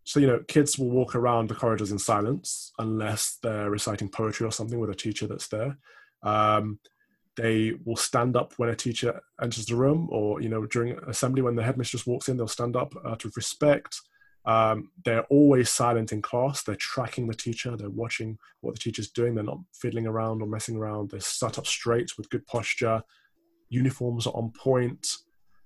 [0.04, 4.48] so, you know, kids will walk around the corridors in silence unless they're reciting poetry
[4.48, 5.78] or something with a teacher that's there.
[6.24, 6.80] Um,
[7.38, 11.42] they will stand up when a teacher enters the room or, you know, during assembly
[11.42, 14.00] when the headmistress walks in, they'll stand up out of respect.
[14.46, 16.64] Um, they're always silent in class.
[16.64, 17.76] They're tracking the teacher.
[17.76, 19.36] They're watching what the teacher's doing.
[19.36, 21.10] They're not fiddling around or messing around.
[21.10, 23.02] they're sat up straight with good posture
[23.70, 25.08] uniforms are on point.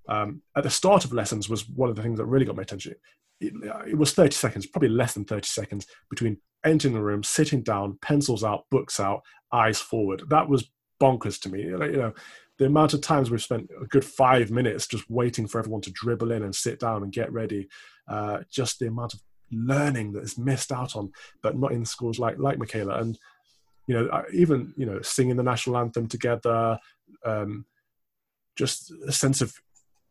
[0.07, 2.63] Um, at the start of lessons was one of the things that really got my
[2.63, 2.95] attention.
[3.39, 3.53] It,
[3.87, 7.97] it, was 30 seconds, probably less than 30 seconds between entering the room, sitting down,
[8.01, 9.21] pencils out, books out,
[9.53, 10.23] eyes forward.
[10.29, 11.63] That was bonkers to me.
[11.63, 12.13] You know,
[12.57, 15.91] the amount of times we've spent a good five minutes just waiting for everyone to
[15.91, 17.67] dribble in and sit down and get ready.
[18.07, 22.19] Uh, just the amount of learning that is missed out on, but not in schools
[22.19, 22.99] like like Michaela.
[22.99, 23.17] And
[23.87, 26.77] you know, even you know, singing the national anthem together.
[27.25, 27.65] Um,
[28.55, 29.53] just a sense of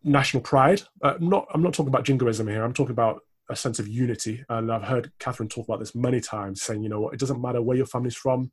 [0.02, 0.82] national pride.
[1.02, 2.64] Uh, not, I'm not talking about jingoism here.
[2.64, 4.44] I'm talking about a sense of unity.
[4.48, 7.40] And I've heard Catherine talk about this many times, saying, you know what, it doesn't
[7.40, 8.50] matter where your family's from,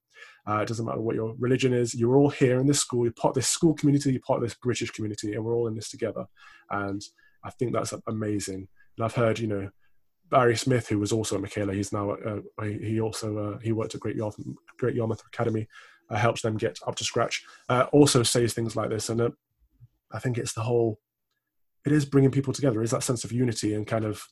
[0.47, 1.93] uh, it doesn't matter what your religion is.
[1.93, 3.03] You're all here in this school.
[3.03, 4.12] You're part of this school community.
[4.12, 6.25] You're part of this British community, and we're all in this together.
[6.69, 7.01] And
[7.43, 8.67] I think that's amazing.
[8.97, 9.69] And I've heard, you know,
[10.29, 13.95] Barry Smith, who was also at Michaela, he's now uh, he also uh, he worked
[13.95, 14.39] at Great Yarmouth,
[14.79, 15.67] Great Yarmouth Academy,
[16.10, 17.43] uh, helps them get up to scratch.
[17.69, 19.29] Uh, also says things like this, and uh,
[20.12, 20.99] I think it's the whole,
[21.86, 24.23] it is bringing people together, is that sense of unity and kind of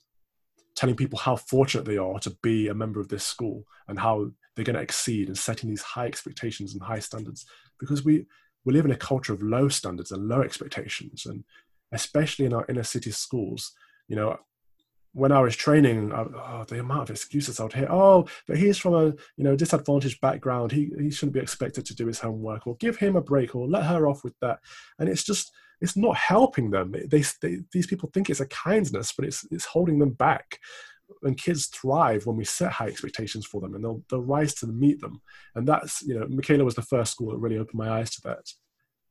[0.76, 4.32] telling people how fortunate they are to be a member of this school and how
[4.56, 7.46] they're going to exceed and setting these high expectations and high standards
[7.80, 8.26] because we
[8.66, 11.44] we live in a culture of low standards and low expectations and
[11.92, 13.74] especially in our inner city schools
[14.08, 14.38] you know
[15.16, 17.88] when I was training, I, oh, the amount of excuses I would hear.
[17.90, 19.06] Oh, but he's from a
[19.38, 20.72] you know disadvantaged background.
[20.72, 23.68] He he shouldn't be expected to do his homework, or give him a break, or
[23.68, 24.60] let her off with that.
[25.00, 25.52] And it's just
[25.84, 26.96] it's not helping them.
[27.08, 30.60] They, they these people think it's a kindness, but it's it's holding them back.
[31.24, 34.68] And kids thrive when we set high expectations for them, and they'll they'll rise to
[34.68, 35.22] meet them.
[35.56, 38.22] And that's you know, Michaela was the first school that really opened my eyes to
[38.22, 38.50] that.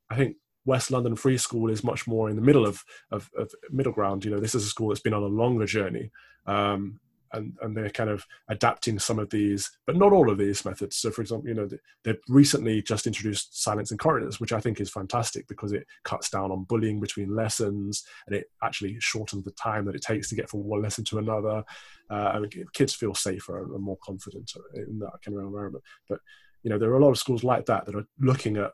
[0.09, 3.51] I think West London Free School is much more in the middle of, of, of
[3.69, 4.25] middle ground.
[4.25, 6.09] You know, this is a school that's been on a longer journey,
[6.47, 6.99] um,
[7.33, 10.97] and and they're kind of adapting some of these, but not all of these methods.
[10.97, 11.67] So, for example, you know,
[12.03, 16.29] they've recently just introduced silence in corridors, which I think is fantastic because it cuts
[16.29, 20.35] down on bullying between lessons and it actually shortens the time that it takes to
[20.35, 21.63] get from one lesson to another.
[22.09, 25.83] Uh, and kids feel safer and more confident in that kind of environment.
[26.07, 26.19] But
[26.63, 28.71] you know, there are a lot of schools like that that are looking at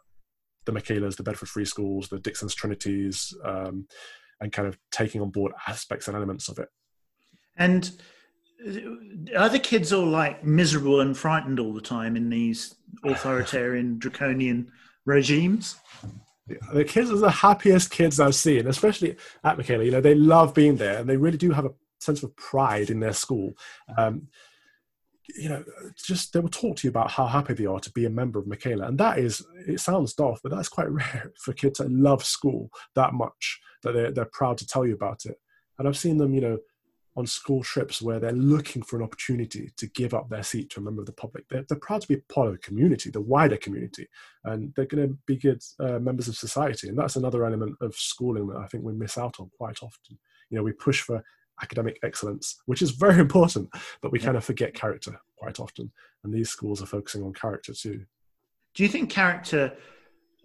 [0.66, 3.88] the Michaelas, the Bedford Free Schools, the Dixon's Trinities, um,
[4.42, 6.70] and kind of taking on board aspects and elements of it.
[7.58, 7.92] And
[9.36, 14.72] are the kids all like miserable and frightened all the time in these authoritarian, draconian
[15.06, 15.78] regimes.
[16.74, 19.84] The kids are the happiest kids I've seen, especially at Michaela.
[19.84, 22.90] You know, they love being there, and they really do have a sense of pride
[22.90, 23.54] in their school.
[23.98, 24.28] Um,
[25.36, 25.64] you know,
[25.96, 28.40] just they will talk to you about how happy they are to be a member
[28.40, 31.92] of Michaela, and that is it sounds daft, but that's quite rare for kids that
[31.92, 35.40] love school that much that they're they're proud to tell you about it.
[35.78, 36.58] And I've seen them, you know,
[37.20, 40.80] on school trips where they're looking for an opportunity to give up their seat to
[40.80, 41.48] a member of the public.
[41.50, 44.08] They're, they're proud to be part of the community, the wider community,
[44.46, 46.88] and they're going to be good uh, members of society.
[46.88, 50.18] And that's another element of schooling that I think we miss out on quite often.
[50.50, 51.24] You know, we push for
[51.62, 53.70] academic excellence, which is very important,
[54.02, 54.26] but we yeah.
[54.26, 55.92] kind of forget character quite often.
[56.24, 58.06] And these schools are focusing on character too.
[58.74, 59.76] Do you think character?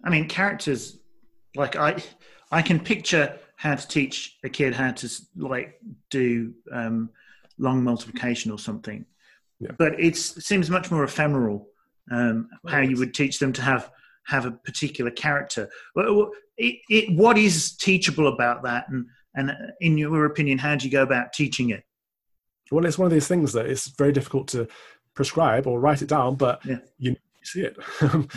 [0.03, 0.99] I mean, characters
[1.55, 2.03] like I,
[2.51, 7.09] I can picture how to teach a kid how to like do um,
[7.57, 9.05] long multiplication or something.
[9.59, 9.71] Yeah.
[9.77, 11.67] But it seems much more ephemeral
[12.11, 13.91] um, how you would teach them to have
[14.27, 15.69] have a particular character.
[16.57, 20.91] It, it, what is teachable about that, and and in your opinion, how do you
[20.91, 21.83] go about teaching it?
[22.71, 24.67] Well, it's one of these things that it's very difficult to
[25.13, 26.77] prescribe or write it down, but yeah.
[26.97, 27.15] you
[27.45, 27.77] see it.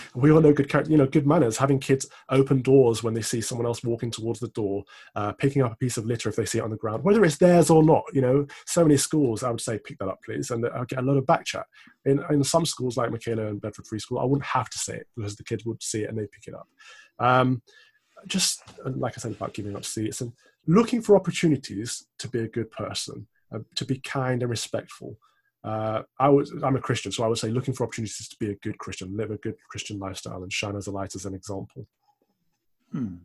[0.15, 1.57] we all know good, you know, good manners.
[1.57, 5.63] Having kids open doors when they see someone else walking towards the door, uh, picking
[5.63, 7.71] up a piece of litter if they see it on the ground, whether it's theirs
[7.71, 8.05] or not.
[8.13, 11.01] You know, so many schools, I would say, pick that up, please, and I'll get
[11.01, 11.67] a lot of back chat.
[12.05, 14.97] In, in some schools like Michaela and Bedford Free School, I wouldn't have to say
[14.97, 16.69] it because the kids would see it and they pick it up.
[17.19, 17.63] Um,
[18.27, 20.33] just like I said about giving up seats and
[20.67, 25.17] looking for opportunities to be a good person, uh, to be kind and respectful
[25.65, 28.51] uh, I was I'm a Christian, so I would say looking for opportunities to be
[28.51, 31.35] a good Christian, live a good Christian lifestyle, and shine as a light as an
[31.35, 31.87] example.
[32.93, 33.17] Hmm.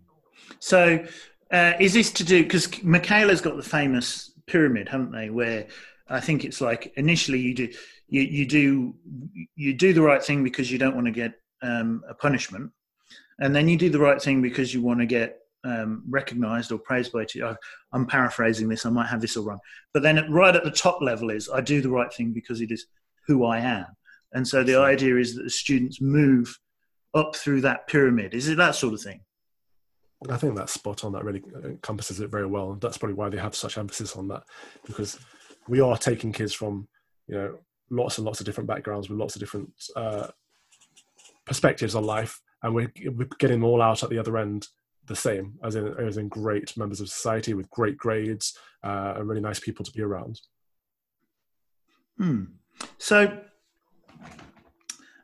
[0.59, 1.05] So,
[1.51, 5.29] uh, is this to do because Michaela's got the famous pyramid, haven't they?
[5.29, 5.67] Where
[6.09, 7.69] I think it's like initially you do
[8.07, 8.95] you, you do
[9.55, 12.71] you do the right thing because you don't want to get um, a punishment,
[13.39, 16.77] and then you do the right thing because you want to get um, recognized or
[16.77, 17.55] praised by you.
[17.91, 19.59] I'm paraphrasing this, I might have this all wrong.
[19.93, 22.71] But then right at the top level is I do the right thing because it
[22.71, 22.85] is
[23.27, 23.85] who I am.
[24.33, 26.57] And so the idea is that the students move
[27.13, 28.33] up through that pyramid.
[28.33, 29.21] Is it that sort of thing?
[30.29, 31.11] I think that's spot on.
[31.11, 32.71] That really encompasses it very well.
[32.71, 34.43] And that's probably why they have such emphasis on that
[34.85, 35.19] because
[35.67, 36.87] we are taking kids from,
[37.27, 40.27] you know, lots and lots of different backgrounds with lots of different uh,
[41.45, 42.39] perspectives on life.
[42.63, 44.67] And we're, we're getting them all out at the other end
[45.07, 49.27] the same as in as in great members of society with great grades uh, and
[49.27, 50.39] really nice people to be around.
[52.17, 52.43] Hmm.
[52.97, 53.39] So,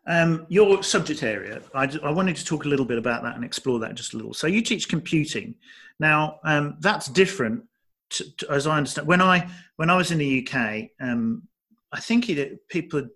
[0.08, 3.46] um, your subject area, I, I, wanted to talk a little bit about that and
[3.46, 4.34] explore that just a little.
[4.34, 5.56] So, you teach computing.
[6.00, 7.64] Now, um, that's different,
[8.12, 9.08] to, to, as I understand.
[9.08, 11.44] When I when I was in the UK, um,
[11.92, 13.10] I think it, people had,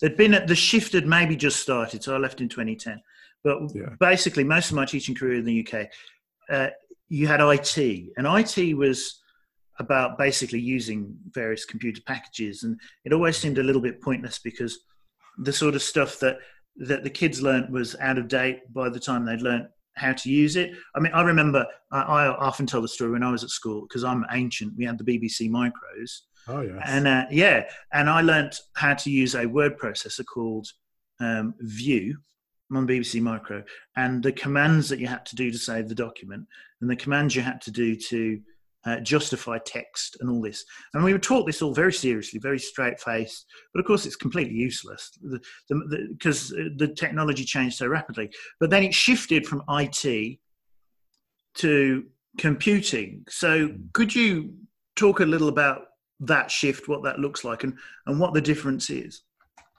[0.00, 2.02] there'd been a, the shift had maybe just started.
[2.02, 3.00] So I left in 2010.
[3.42, 3.94] But yeah.
[3.98, 5.88] basically, most of my teaching career in the UK,
[6.50, 6.70] uh,
[7.08, 7.78] you had IT,
[8.16, 9.20] and IT was
[9.78, 14.78] about basically using various computer packages, and it always seemed a little bit pointless because
[15.38, 16.38] the sort of stuff that
[16.76, 20.30] that the kids learnt was out of date by the time they'd learnt how to
[20.30, 20.72] use it.
[20.94, 23.82] I mean, I remember I, I often tell the story when I was at school
[23.82, 24.74] because I'm ancient.
[24.76, 26.20] We had the BBC Micros.
[26.48, 26.82] Oh yes.
[26.86, 30.68] And uh, yeah, and I learnt how to use a word processor called
[31.20, 32.16] um, View,
[32.72, 33.62] on BBC Micro,
[33.96, 36.46] and the commands that you had to do to save the document,
[36.80, 38.40] and the commands you had to do to
[38.84, 40.64] uh, justify text and all this.
[40.94, 44.16] And we were taught this all very seriously, very straight faced, but of course it's
[44.16, 48.30] completely useless because the, the, the, the, technology changed so rapidly.
[48.58, 50.38] But then it shifted from IT
[51.56, 52.04] to
[52.38, 53.24] computing.
[53.28, 54.54] So could you
[54.96, 55.82] talk a little about
[56.20, 59.22] that shift, what that looks like, and, and what the difference is?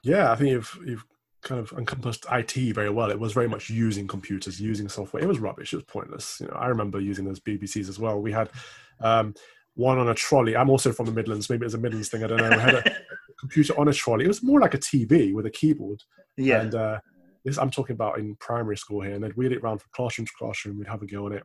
[0.04, 1.04] Yeah, I think you've you've
[1.42, 3.10] kind of encompassed IT very well.
[3.10, 5.22] It was very much using computers, using software.
[5.22, 5.72] It was rubbish.
[5.72, 6.38] It was pointless.
[6.40, 8.20] You know, I remember using those BBCs as well.
[8.20, 8.50] We had
[9.00, 9.34] um,
[9.74, 10.56] one on a trolley.
[10.56, 11.50] I'm also from the Midlands.
[11.50, 12.24] Maybe it's a Midlands thing.
[12.24, 12.50] I don't know.
[12.50, 12.96] We had a
[13.40, 14.24] computer on a trolley.
[14.24, 16.00] It was more like a TV with a keyboard.
[16.36, 16.62] Yeah.
[16.62, 17.00] And uh,
[17.44, 19.14] this I'm talking about in primary school here.
[19.14, 20.78] And they'd wheel it around from classroom to classroom.
[20.78, 21.42] We'd have a go on it.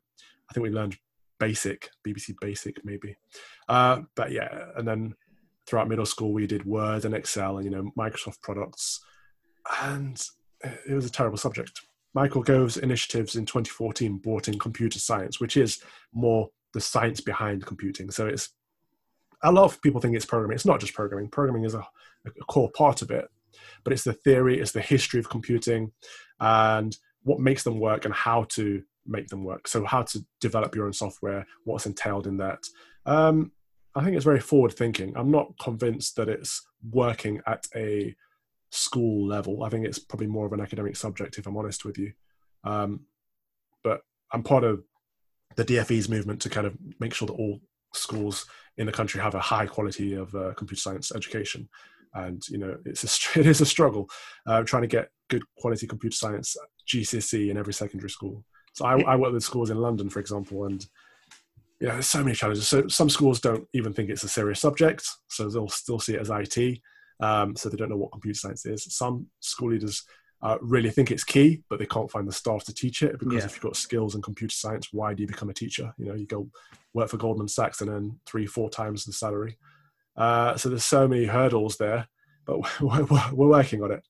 [0.49, 0.97] I think we learned
[1.39, 3.15] Basic, BBC Basic, maybe.
[3.67, 5.15] Uh, but yeah, and then
[5.67, 9.01] throughout middle school we did Word and Excel and you know Microsoft products
[9.81, 10.23] and
[10.63, 11.81] it was a terrible subject.
[12.13, 17.65] Michael Gove's initiatives in 2014 brought in computer science, which is more the science behind
[17.65, 18.09] computing.
[18.11, 18.49] So it's
[19.43, 20.55] a lot of people think it's programming.
[20.55, 21.29] It's not just programming.
[21.29, 21.85] Programming is a,
[22.25, 23.27] a core part of it,
[23.83, 25.91] but it's the theory, it's the history of computing,
[26.39, 29.67] and what makes them work and how to make them work.
[29.67, 32.63] So how to develop your own software, what's entailed in that.
[33.05, 33.51] Um,
[33.95, 35.13] I think it's very forward thinking.
[35.15, 38.15] I'm not convinced that it's working at a
[38.71, 39.63] school level.
[39.63, 42.13] I think it's probably more of an academic subject, if I'm honest with you.
[42.63, 43.01] Um,
[43.83, 44.01] but
[44.31, 44.83] I'm part of
[45.55, 47.59] the DFE's movement to kind of make sure that all
[47.93, 48.45] schools
[48.77, 51.67] in the country have a high quality of uh, computer science education.
[52.13, 54.09] And you know, it's a it is a struggle
[54.45, 56.55] uh, trying to get good quality computer science
[56.87, 58.43] GCSE in every secondary school.
[58.73, 60.85] So I, I work with schools in London, for example, and
[61.81, 62.67] know, there's so many challenges.
[62.67, 66.21] So some schools don't even think it's a serious subject, so they'll still see it
[66.21, 66.79] as IT.
[67.19, 68.85] Um, so they don't know what computer science is.
[68.95, 70.03] Some school leaders
[70.41, 73.39] uh, really think it's key, but they can't find the staff to teach it because
[73.39, 73.45] yeah.
[73.45, 75.93] if you've got skills in computer science, why do you become a teacher?
[75.97, 76.47] You know, you go
[76.93, 79.57] work for Goldman Sachs and earn three, four times the salary.
[80.15, 82.07] Uh, so there's so many hurdles there,
[82.45, 84.03] but we're, we're, working on it.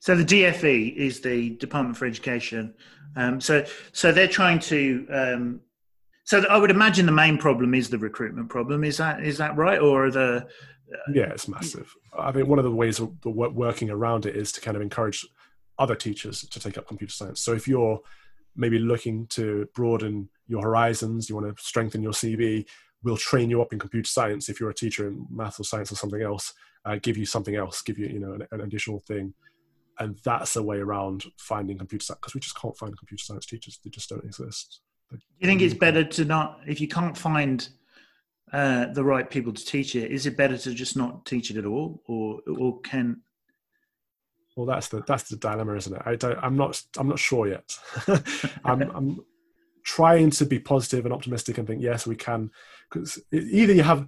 [0.00, 2.74] So the DFE is the Department for Education.
[3.16, 5.06] Um, so so they're trying to.
[5.10, 5.60] Um,
[6.24, 8.84] so I would imagine the main problem is the recruitment problem.
[8.84, 10.48] Is that is that right, or are the
[11.12, 11.94] yeah, it's massive.
[12.16, 15.26] I think one of the ways of working around it is to kind of encourage
[15.78, 17.40] other teachers to take up computer science.
[17.40, 18.00] So if you're
[18.54, 22.66] maybe looking to broaden your horizons, you want to strengthen your CV,
[23.02, 24.48] we'll train you up in computer science.
[24.48, 26.52] If you're a teacher in math or science or something else,
[26.84, 29.34] uh, give you something else, give you you know an, an additional thing,
[29.98, 33.46] and that's a way around finding computer science because we just can't find computer science
[33.46, 34.80] teachers; they just don't exist.
[35.10, 37.68] Do you think it's better to not if you can't find
[38.52, 41.56] uh, the right people to teach it, is it better to just not teach it
[41.56, 43.22] at all, or or can?
[44.56, 46.02] Well, that's the that's the dilemma, isn't it?
[46.06, 46.38] I don't.
[46.38, 46.80] I'm not.
[46.96, 47.76] I'm not sure yet.
[48.64, 49.20] I'm, I'm
[49.84, 52.50] trying to be positive and optimistic and think yes, we can.
[52.90, 54.06] Because either you have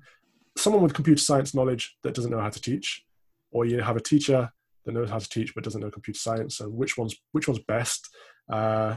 [0.57, 3.05] someone with computer science knowledge that doesn't know how to teach,
[3.51, 4.51] or you have a teacher
[4.85, 6.57] that knows how to teach but doesn't know computer science.
[6.57, 8.09] So which one's which one's best?
[8.49, 8.97] Uh,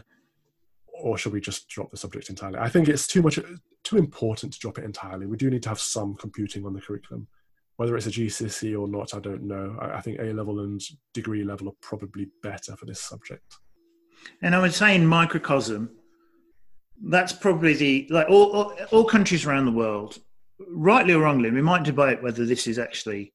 [1.02, 2.60] or should we just drop the subject entirely?
[2.60, 3.40] I think it's too much
[3.84, 5.26] too important to drop it entirely.
[5.26, 7.28] We do need to have some computing on the curriculum.
[7.78, 9.76] Whether it's a GCSE or not, I don't know.
[9.80, 10.82] I, I think A level and
[11.14, 13.56] degree level are probably better for this subject.
[14.42, 15.90] And I would say in microcosm,
[17.04, 20.20] that's probably the like all, all, all countries around the world,
[20.68, 21.50] rightly or wrongly.
[21.50, 23.34] We might debate whether this is actually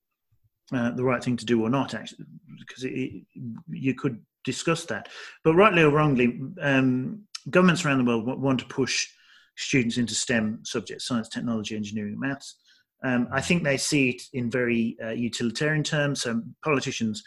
[0.72, 2.26] uh, the right thing to do or not, actually,
[2.60, 3.24] because it, it,
[3.68, 5.08] you could discuss that.
[5.42, 9.08] But rightly or wrongly, um, governments around the world want to push
[9.56, 12.56] students into STEM subjects science, technology, engineering, maths.
[13.04, 16.22] Um, I think they see it in very uh, utilitarian terms.
[16.22, 17.22] So politicians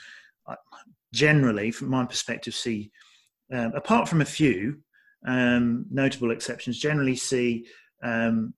[0.47, 0.55] uh,
[1.13, 2.91] generally, from my perspective, see,
[3.53, 4.79] um, apart from a few
[5.25, 7.67] um, notable exceptions, generally see
[8.03, 8.53] um,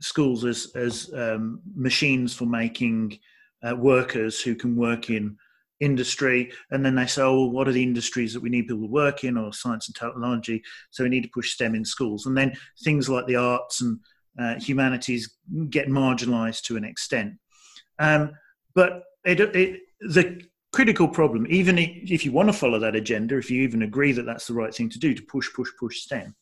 [0.00, 3.18] schools as, as um, machines for making
[3.62, 5.36] uh, workers who can work in
[5.80, 8.92] industry and then they say oh what are the industries that we need people to
[8.92, 10.62] work in or science and technology?
[10.90, 12.26] So we need to push stem in schools.
[12.26, 12.52] And then
[12.84, 13.98] things like the arts and
[14.38, 15.36] uh, humanities
[15.70, 17.34] get marginalized to an extent.
[17.98, 18.32] Um,
[18.74, 23.50] but it, it, the critical problem even if you want to follow that agenda if
[23.50, 26.34] you even agree that that's the right thing to do to push push push stem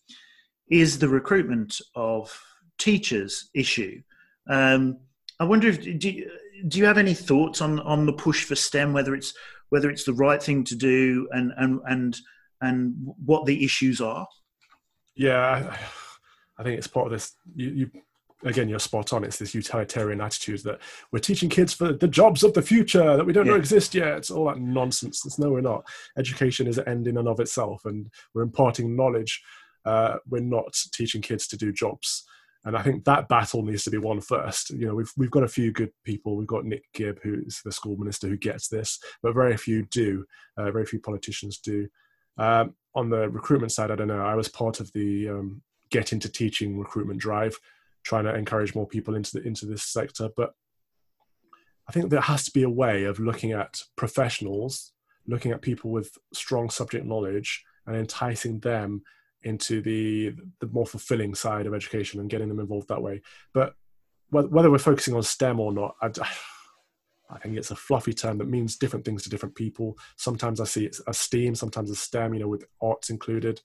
[0.70, 2.38] is the recruitment of
[2.78, 4.00] teachers issue.
[4.48, 4.98] Um,
[5.40, 6.30] i wonder if do you,
[6.66, 8.92] do you have any thoughts on on the push for STEM?
[8.92, 9.34] Whether it's
[9.68, 12.16] whether it's the right thing to do, and and and
[12.60, 12.94] and
[13.24, 14.26] what the issues are?
[15.14, 15.78] Yeah, I,
[16.58, 17.34] I think it's part of this.
[17.54, 17.90] You, you
[18.44, 19.24] again, you're spot on.
[19.24, 20.80] It's this utilitarian attitude that
[21.12, 23.52] we're teaching kids for the jobs of the future that we don't yeah.
[23.52, 24.18] know exist yet.
[24.18, 25.24] It's all that nonsense.
[25.26, 25.84] It's no, we're not.
[26.16, 29.42] Education is an end in and of itself, and we're imparting knowledge.
[29.84, 32.24] Uh, we're not teaching kids to do jobs.
[32.68, 34.68] And I think that battle needs to be won first.
[34.68, 36.36] You know, we've we've got a few good people.
[36.36, 40.26] We've got Nick Gibb, who's the school minister, who gets this, but very few do.
[40.54, 41.88] Uh, very few politicians do.
[42.36, 44.20] Um, on the recruitment side, I don't know.
[44.20, 47.58] I was part of the um, get into teaching recruitment drive,
[48.04, 50.28] trying to encourage more people into the into this sector.
[50.36, 50.52] But
[51.88, 54.92] I think there has to be a way of looking at professionals,
[55.26, 59.04] looking at people with strong subject knowledge, and enticing them
[59.42, 63.22] into the the more fulfilling side of education and getting them involved that way.
[63.54, 63.74] But
[64.30, 66.08] whether we're focusing on STEM or not, I,
[67.30, 69.98] I think it's a fluffy term that means different things to different people.
[70.16, 73.60] Sometimes I see it as STEAM, sometimes as STEM, you know, with arts included.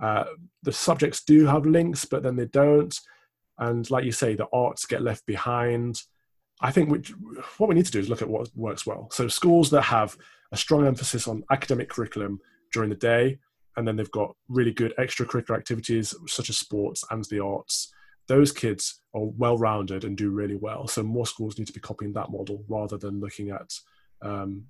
[0.00, 0.24] Uh,
[0.62, 2.98] the subjects do have links, but then they don't.
[3.58, 6.02] And like you say, the arts get left behind.
[6.60, 6.98] I think we,
[7.58, 9.08] what we need to do is look at what works well.
[9.12, 10.16] So schools that have
[10.52, 12.40] a strong emphasis on academic curriculum
[12.72, 13.38] during the day,
[13.76, 17.92] and then they've got really good extracurricular activities such as sports and the arts.
[18.28, 20.86] Those kids are well rounded and do really well.
[20.86, 23.72] So more schools need to be copying that model rather than looking at
[24.22, 24.64] um,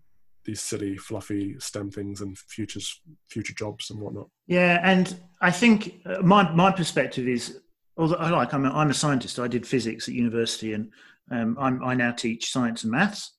[0.44, 4.28] these silly fluffy stem things and futures future jobs and whatnot.
[4.46, 7.60] Yeah and i think uh, my my perspective is
[7.96, 9.38] although I like I'm a, I'm a scientist.
[9.38, 10.90] I did physics at university and
[11.30, 13.36] um, i now teach science and maths.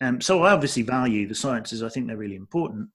[0.00, 1.82] Um, so I obviously value the sciences.
[1.82, 2.88] I think they're really important,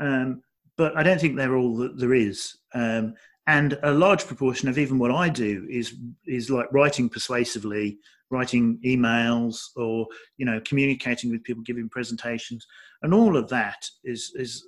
[0.00, 0.42] um,
[0.80, 2.56] but I don't think they're all that there is.
[2.72, 3.12] Um,
[3.46, 5.94] and a large proportion of even what I do is
[6.26, 7.98] is like writing persuasively,
[8.30, 10.06] writing emails, or
[10.38, 12.66] you know, communicating with people, giving presentations,
[13.02, 14.66] and all of that is is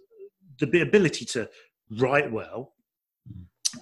[0.59, 1.49] the ability to
[1.93, 2.75] write well,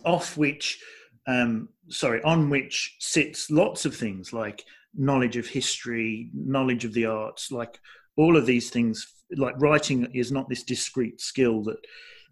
[0.05, 0.79] off which,
[1.27, 4.65] um, sorry, on which sits lots of things like
[4.95, 7.81] knowledge of history, knowledge of the arts, like
[8.17, 9.15] all of these things.
[9.37, 11.79] Like writing is not this discrete skill that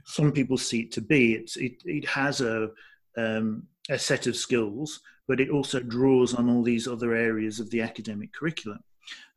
[0.08, 1.34] some people see it to be.
[1.34, 2.70] It's it it has a
[3.16, 7.70] um, a set of skills, but it also draws on all these other areas of
[7.70, 8.80] the academic curriculum.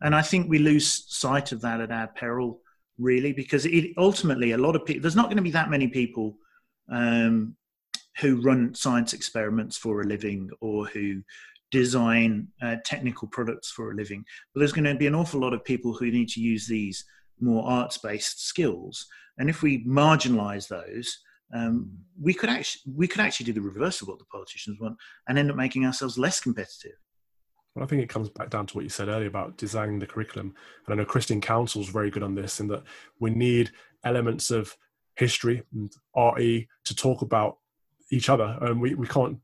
[0.02, 2.62] And I think we lose sight of that at our peril
[2.98, 5.02] really, because it ultimately a lot of people.
[5.02, 6.38] There's not going to be that many people
[6.90, 7.56] um,
[8.20, 11.22] who run science experiments for a living or who
[11.72, 14.24] design uh, technical products for a living.
[14.54, 17.04] But there's going to be an awful lot of people who need to use these
[17.42, 19.06] more arts-based skills.
[19.38, 21.18] And if we marginalise those,
[21.54, 24.98] um, we could actually we could actually do the reverse of what the politicians want
[25.28, 26.94] and end up making ourselves less competitive.
[27.76, 30.08] Well, I think it comes back down to what you said earlier about designing the
[30.08, 30.54] curriculum.
[30.86, 32.84] And I know Christine Counsell is very good on this in that
[33.20, 33.72] we need
[34.04, 34.76] elements of
[35.16, 37.58] history and RE to talk about
[38.12, 38.58] each other.
[38.62, 39.40] And we, we can't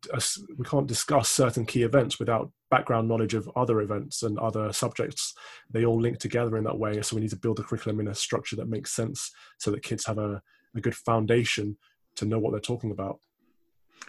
[0.58, 5.34] we can't discuss certain key events without background knowledge of other events and other subjects.
[5.70, 7.02] They all link together in that way.
[7.02, 9.84] So we need to build a curriculum in a structure that makes sense so that
[9.84, 10.42] kids have a,
[10.76, 11.78] a good foundation
[12.18, 13.20] to know what they're talking about.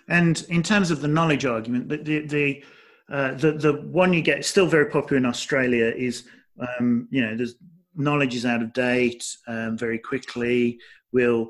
[0.08, 2.64] And in terms of the knowledge argument, the, the, the
[3.10, 6.24] uh, the the one you get still very popular in Australia is
[6.60, 7.54] um, you know there's
[7.94, 10.78] knowledge is out of date um, very quickly.
[11.10, 11.48] Will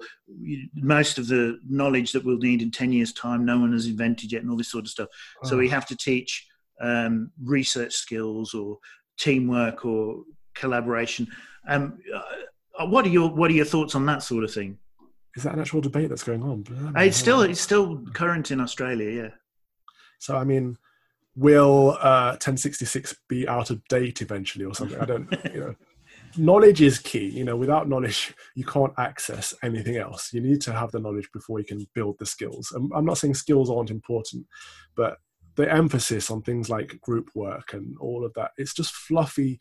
[0.74, 4.30] most of the knowledge that we'll need in ten years' time, no one has invented
[4.30, 5.08] yet, and all this sort of stuff.
[5.42, 5.48] Oh.
[5.48, 5.72] So we oh.
[5.72, 6.46] have to teach
[6.80, 8.78] um, research skills or
[9.18, 10.22] teamwork or
[10.54, 11.26] collaboration.
[11.68, 14.78] Um, uh, what are your what are your thoughts on that sort of thing?
[15.36, 16.64] Is that an actual debate that's going on?
[16.96, 19.30] It's still it's still current in Australia, yeah.
[20.18, 20.76] So I mean,
[21.36, 24.98] will uh, 1066 be out of date eventually or something?
[24.98, 25.74] I don't, you know.
[26.36, 27.26] Knowledge is key.
[27.26, 30.32] You know, without knowledge, you can't access anything else.
[30.32, 32.72] You need to have the knowledge before you can build the skills.
[32.74, 34.46] I'm, I'm not saying skills aren't important,
[34.96, 35.18] but
[35.58, 39.58] the emphasis on things like group work and all of that, it's just fluffy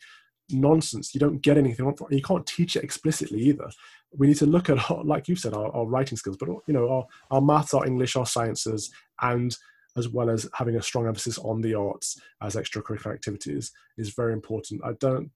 [0.48, 1.12] nonsense.
[1.12, 1.92] You don't get anything.
[2.10, 3.68] You can't teach it explicitly either.
[4.16, 6.72] We need to look at, our, like you said, our, our writing skills, but you
[6.72, 9.56] know, our, our maths, our English, our sciences, and
[9.96, 14.32] as well as having a strong emphasis on the arts as extracurricular activities is very
[14.32, 14.80] important.
[14.84, 15.32] I don't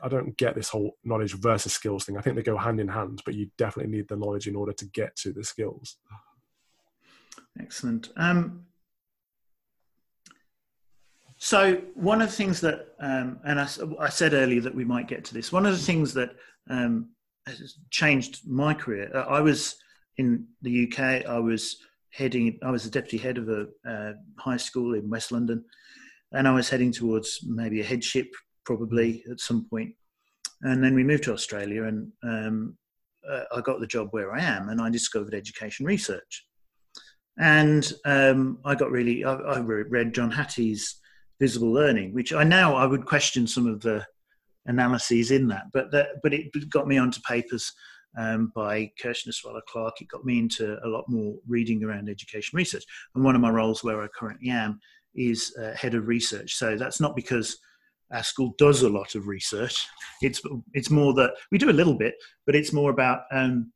[0.00, 2.16] I don't get this whole knowledge versus skills thing.
[2.16, 4.72] I think they go hand in hand, but you definitely need the knowledge in order
[4.72, 5.96] to get to the skills.
[7.60, 8.10] Excellent.
[8.16, 8.66] Um,
[11.44, 13.68] so one of the things that, um, and I,
[14.00, 15.52] I, said earlier that we might get to this.
[15.52, 16.30] One of the things that
[16.70, 17.10] um,
[17.46, 19.10] has changed my career.
[19.14, 19.76] Uh, I was
[20.16, 21.26] in the UK.
[21.26, 21.76] I was
[22.12, 25.62] heading, I was the deputy head of a uh, high school in West London,
[26.32, 28.28] and I was heading towards maybe a headship
[28.64, 29.92] probably at some point.
[30.62, 32.78] And then we moved to Australia, and um,
[33.30, 36.46] uh, I got the job where I am, and I discovered education research.
[37.36, 41.02] And um, I got really, I, I, read John Hattie's
[41.40, 44.04] Visible Learning, which I now I would question some of the
[44.66, 47.72] analyses in that, but that, but it got me onto papers
[48.18, 50.00] um, by Kirschner Sweller Clark.
[50.00, 52.84] It got me into a lot more reading around education research.
[53.14, 54.78] And one of my roles where I currently am
[55.14, 56.54] is uh, head of research.
[56.54, 57.58] So that's not because
[58.12, 59.86] our school does a lot of research.
[60.22, 60.40] It's
[60.72, 62.14] it's more that we do a little bit,
[62.46, 63.72] but it's more about um,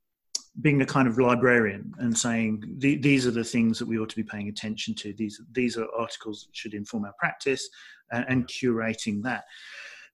[0.60, 4.16] being a kind of librarian and saying these are the things that we ought to
[4.16, 5.12] be paying attention to.
[5.12, 7.68] These these are articles that should inform our practice,
[8.10, 9.44] and, and curating that.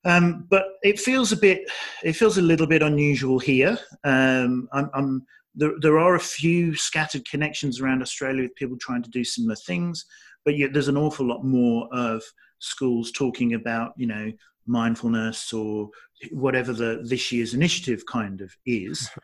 [0.05, 1.71] Um, but it feels a bit,
[2.03, 3.79] it feels a little bit unusual here.
[4.05, 9.03] Um, I'm, I'm, there, there are a few scattered connections around Australia with people trying
[9.03, 10.05] to do similar things,
[10.45, 12.23] but yet there's an awful lot more of
[12.59, 14.31] schools talking about, you know,
[14.67, 15.91] mindfulness or
[16.31, 19.09] whatever the this year's initiative kind of is.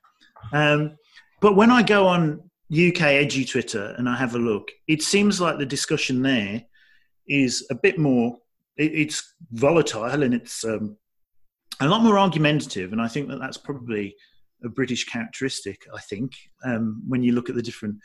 [0.55, 0.97] Um,
[1.41, 5.41] but when I go on UK Edu Twitter and I have a look, it seems
[5.41, 6.63] like the discussion there
[7.29, 8.39] is a bit more
[8.77, 10.97] it, it's volatile and it's um,
[11.81, 12.93] a lot more argumentative.
[12.93, 14.15] And I think that that's probably
[14.65, 15.87] a British characteristic.
[15.95, 16.33] I think
[16.65, 17.97] um, when you look at the different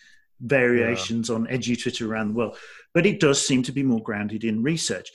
[0.41, 1.35] variations yeah.
[1.35, 2.57] on edu Twitter around the world,
[2.93, 5.09] but it does seem to be more grounded in research.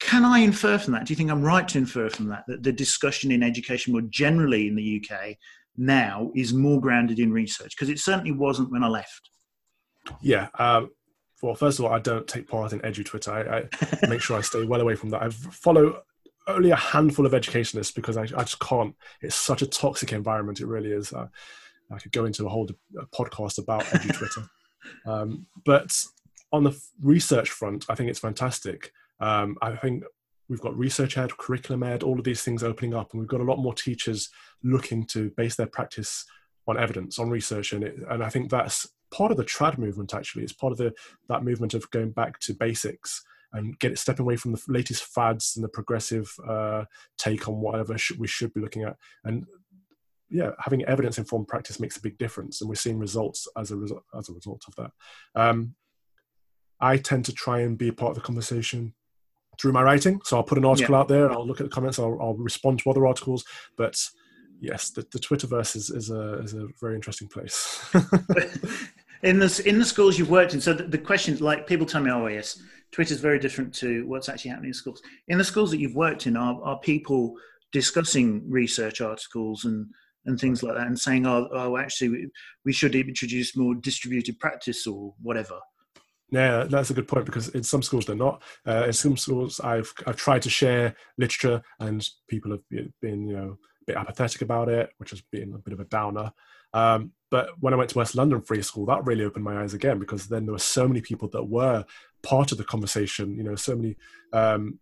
[0.00, 1.06] Can I infer from that?
[1.06, 4.02] Do you think I'm right to infer from that that the discussion in education more
[4.02, 5.36] generally in the UK
[5.76, 7.76] now is more grounded in research?
[7.76, 9.30] Because it certainly wasn't when I left.
[10.20, 10.90] Yeah, um,
[11.42, 13.32] well, first of all, I don't take part in edu Twitter.
[13.32, 15.22] I, I make sure I stay well away from that.
[15.22, 16.02] I follow
[16.46, 18.94] only a handful of educationists because I, I just can't.
[19.20, 20.60] It's such a toxic environment.
[20.60, 21.12] It really is.
[21.12, 21.28] Uh,
[21.90, 22.68] I could go into a whole
[22.98, 24.48] a podcast about edu Twitter.
[25.06, 25.96] um, but
[26.52, 28.92] on the research front, I think it's fantastic.
[29.20, 30.04] Um, I think
[30.52, 33.44] we've got researchED, curriculum ed, all of these things opening up, and we've got a
[33.44, 34.28] lot more teachers
[34.62, 36.26] looking to base their practice
[36.68, 40.12] on evidence, on research, and it, and I think that's part of the trad movement.
[40.12, 40.92] Actually, it's part of the
[41.30, 43.24] that movement of going back to basics
[43.54, 46.84] and get it stepping away from the latest fads and the progressive uh,
[47.16, 48.96] take on whatever sh- we should be looking at.
[49.24, 49.46] And
[50.28, 53.76] yeah, having evidence informed practice makes a big difference, and we're seeing results as a
[53.76, 54.90] result as a result of that.
[55.34, 55.76] Um,
[56.78, 58.92] I tend to try and be part of the conversation
[59.60, 60.20] through my writing.
[60.24, 61.00] So I'll put an article yeah.
[61.00, 61.98] out there, and I'll look at the comments.
[61.98, 63.44] I'll, I'll respond to other articles,
[63.76, 63.96] but
[64.60, 67.84] yes, the, the Twitterverse is, is a is a very interesting place.
[69.22, 72.02] in the in the schools you've worked in, so the, the question, like people tell
[72.02, 75.02] me, oh yes, Twitter's very different to what's actually happening in schools.
[75.28, 77.34] In the schools that you've worked in, are, are people
[77.72, 79.86] discussing research articles and
[80.24, 82.30] and things like that, and saying, oh, oh actually, we,
[82.64, 85.58] we should introduce more distributed practice or whatever.
[86.32, 88.42] Yeah, that's a good point because in some schools they're not.
[88.66, 92.62] Uh, in some schools, I've I've tried to share literature, and people have
[93.02, 95.84] been you know a bit apathetic about it, which has been a bit of a
[95.84, 96.32] downer.
[96.72, 99.74] Um, but when I went to West London Free School, that really opened my eyes
[99.74, 101.84] again because then there were so many people that were
[102.22, 103.36] part of the conversation.
[103.36, 103.96] You know, so many
[104.32, 104.78] um,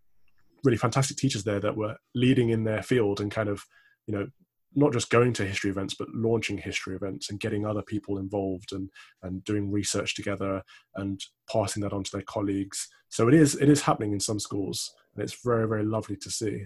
[0.62, 3.66] really fantastic teachers there that were leading in their field and kind of,
[4.06, 4.28] you know,
[4.74, 8.72] not just going to history events, but launching history events and getting other people involved
[8.72, 8.90] and
[9.22, 10.62] and doing research together
[10.96, 12.88] and passing that on to their colleagues.
[13.08, 16.30] So it is it is happening in some schools, and it's very very lovely to
[16.30, 16.64] see.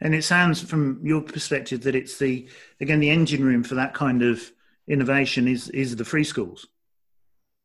[0.00, 2.48] And it sounds from your perspective that it's the
[2.80, 4.50] again the engine room for that kind of
[4.88, 6.66] innovation is is the free schools.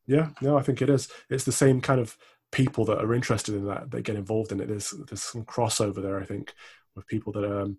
[0.06, 1.08] Yeah, no, I think it is.
[1.28, 2.16] It's the same kind of
[2.52, 4.68] people that are interested in that that get involved in it.
[4.68, 6.54] There's there's some crossover there, I think,
[6.94, 7.78] with people that um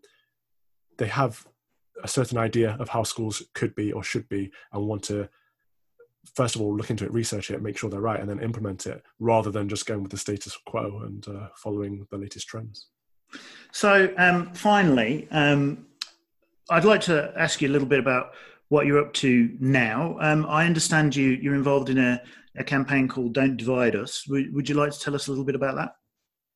[0.97, 1.45] they have
[2.03, 5.27] a certain idea of how schools could be or should be and want to
[6.35, 8.85] first of all look into it research it make sure they're right and then implement
[8.85, 12.87] it rather than just going with the status quo and uh, following the latest trends.
[13.71, 15.85] So um, finally um,
[16.69, 18.31] i'd like to ask you a little bit about
[18.69, 20.17] what you're up to now.
[20.19, 22.21] Um, i understand you you're involved in a,
[22.57, 24.27] a campaign called don't divide us.
[24.27, 25.95] Would, would you like to tell us a little bit about that?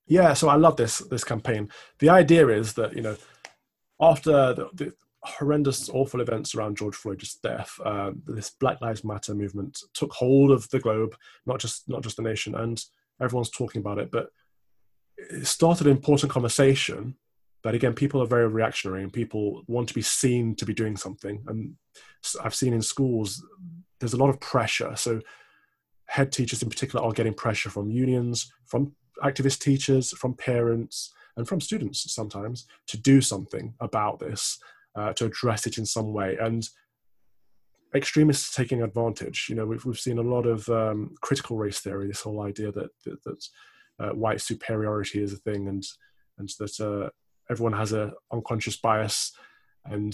[0.08, 1.70] Yeah so i love this this campaign.
[2.00, 3.16] The idea is that you know
[4.02, 4.94] after the, the
[5.24, 10.52] horrendous, awful events around George Floyd's death, uh, this Black Lives Matter movement took hold
[10.52, 11.16] of the globe,
[11.46, 12.84] not just not just the nation, and
[13.22, 14.12] everyone's talking about it.
[14.12, 14.30] But
[15.18, 17.16] it started an important conversation.
[17.64, 20.98] But again, people are very reactionary, and people want to be seen to be doing
[20.98, 21.44] something.
[21.48, 21.76] And
[22.44, 23.44] I've seen in schools
[24.00, 24.96] there's a lot of pressure.
[24.96, 25.22] So
[26.06, 28.94] head teachers in particular are getting pressure from unions, from
[29.24, 34.60] activist teachers, from parents, and from students sometimes to do something about this
[34.96, 36.38] uh, to address it in some way.
[36.40, 36.68] And
[37.94, 39.48] extremists taking advantage.
[39.50, 42.08] You know, we've we've seen a lot of um, critical race theory.
[42.08, 43.48] This whole idea that that, that
[44.00, 45.84] uh, white superiority is a thing, and
[46.38, 47.10] and that uh,
[47.50, 49.34] everyone has a unconscious bias,
[49.86, 50.14] and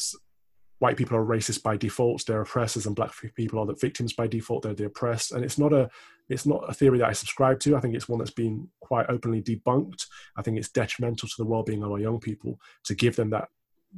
[0.79, 2.25] white people are racist by default.
[2.25, 4.63] They're oppressors, and black people are the victims by default.
[4.63, 5.89] They're the oppressed, and it's not a
[6.29, 7.77] it's not a theory that I subscribe to.
[7.77, 10.05] I think it's one that's been quite openly debunked.
[10.35, 13.47] I think it's detrimental to the well-being of our young people to give them that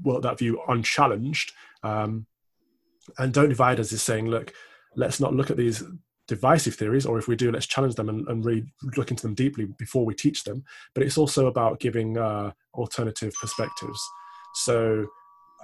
[0.03, 1.51] well, that view unchallenged.
[1.83, 2.25] Um,
[3.17, 4.53] and don't divide us is saying, look,
[4.95, 5.83] let's not look at these
[6.27, 8.63] divisive theories, or if we do, let's challenge them and, and really
[8.95, 10.63] look into them deeply before we teach them.
[10.93, 13.99] But it's also about giving uh, alternative perspectives.
[14.53, 15.07] So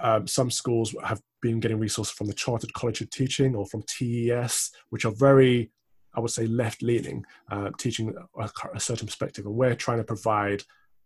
[0.00, 3.84] um, some schools have been getting resources from the Chartered College of Teaching or from
[3.84, 5.70] TES, which are very,
[6.14, 9.46] I would say, left leaning, uh, teaching a, a certain perspective.
[9.46, 10.64] And we're trying to provide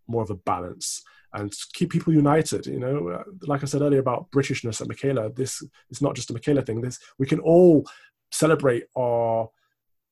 [0.09, 1.03] more of a balance
[1.33, 2.67] and keep people united.
[2.67, 6.31] You know, uh, like I said earlier about Britishness at Michaela, this is not just
[6.31, 6.81] a Michaela thing.
[6.81, 7.87] This we can all
[8.31, 9.49] celebrate our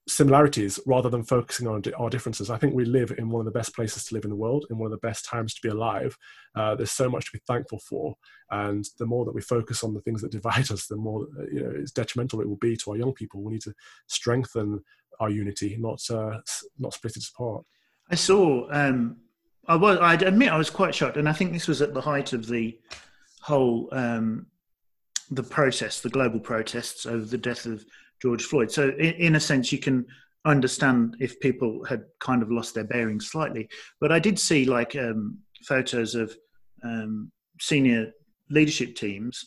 [0.09, 2.51] similarities rather than focusing on our differences.
[2.51, 4.66] I think we live in one of the best places to live in the world,
[4.71, 6.16] in one of the best times to be alive.
[6.55, 8.14] Uh, there's so much to be thankful for,
[8.51, 11.45] and the more that we focus on the things that divide us, the more uh,
[11.53, 13.43] you know it's detrimental it will be to our young people.
[13.43, 13.75] We need to
[14.07, 14.81] strengthen
[15.21, 16.39] our unity, not uh,
[16.79, 17.64] not split it apart.
[18.11, 19.19] I saw um,
[19.69, 19.99] I was.
[19.99, 22.47] I admit I was quite shocked, and I think this was at the height of
[22.47, 22.79] the
[23.43, 24.47] whole um,
[25.31, 27.85] the process, the global protests over the death of
[28.23, 28.73] George Floyd.
[28.73, 30.07] So, in, in, a sense, you can
[30.47, 33.69] understand if people had kind of lost their bearings slightly.
[34.01, 36.35] But I did see like um, photos of
[36.83, 38.12] um, senior
[38.49, 39.45] leadership teams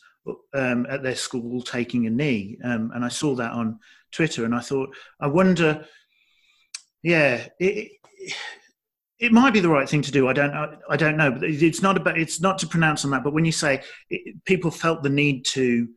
[0.54, 3.80] um, at their school taking a knee, um, and I saw that on
[4.12, 5.84] Twitter, and I thought, I wonder,
[7.02, 7.48] yeah.
[7.60, 8.34] It, it
[9.32, 10.28] might be the right thing to do.
[10.28, 10.78] I don't know.
[10.90, 11.32] I don't know.
[11.32, 12.18] But it's not about.
[12.18, 13.24] It's not to pronounce on that.
[13.24, 15.88] But when you say it, people felt the need to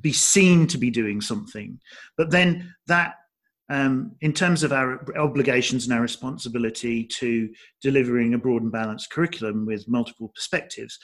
[0.00, 1.80] be seen to be doing something,
[2.16, 3.14] but then that,
[3.70, 7.48] um, in terms of our obligations and our responsibility to
[7.80, 10.98] delivering a broad and balanced curriculum with multiple perspectives,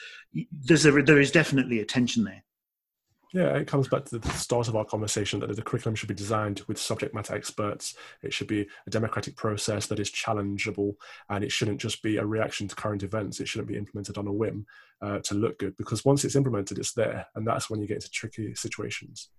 [0.52, 2.43] there's a, there is definitely a tension there.
[3.34, 6.14] Yeah, it comes back to the start of our conversation that the curriculum should be
[6.14, 7.96] designed with subject matter experts.
[8.22, 10.94] It should be a democratic process that is challengeable,
[11.28, 13.40] and it shouldn't just be a reaction to current events.
[13.40, 14.66] It shouldn't be implemented on a whim
[15.02, 17.96] uh, to look good, because once it's implemented, it's there, and that's when you get
[17.96, 19.30] into tricky situations.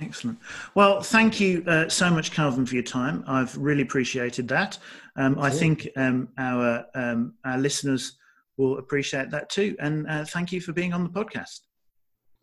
[0.00, 0.38] Excellent.
[0.76, 3.24] Well, thank you uh, so much, Calvin, for your time.
[3.26, 4.78] I've really appreciated that.
[5.16, 8.16] Um, I think um, our um, our listeners
[8.56, 9.74] will appreciate that too.
[9.80, 11.62] And uh, thank you for being on the podcast.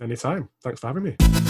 [0.02, 0.50] Anytime.
[0.62, 1.45] Thanks for having me.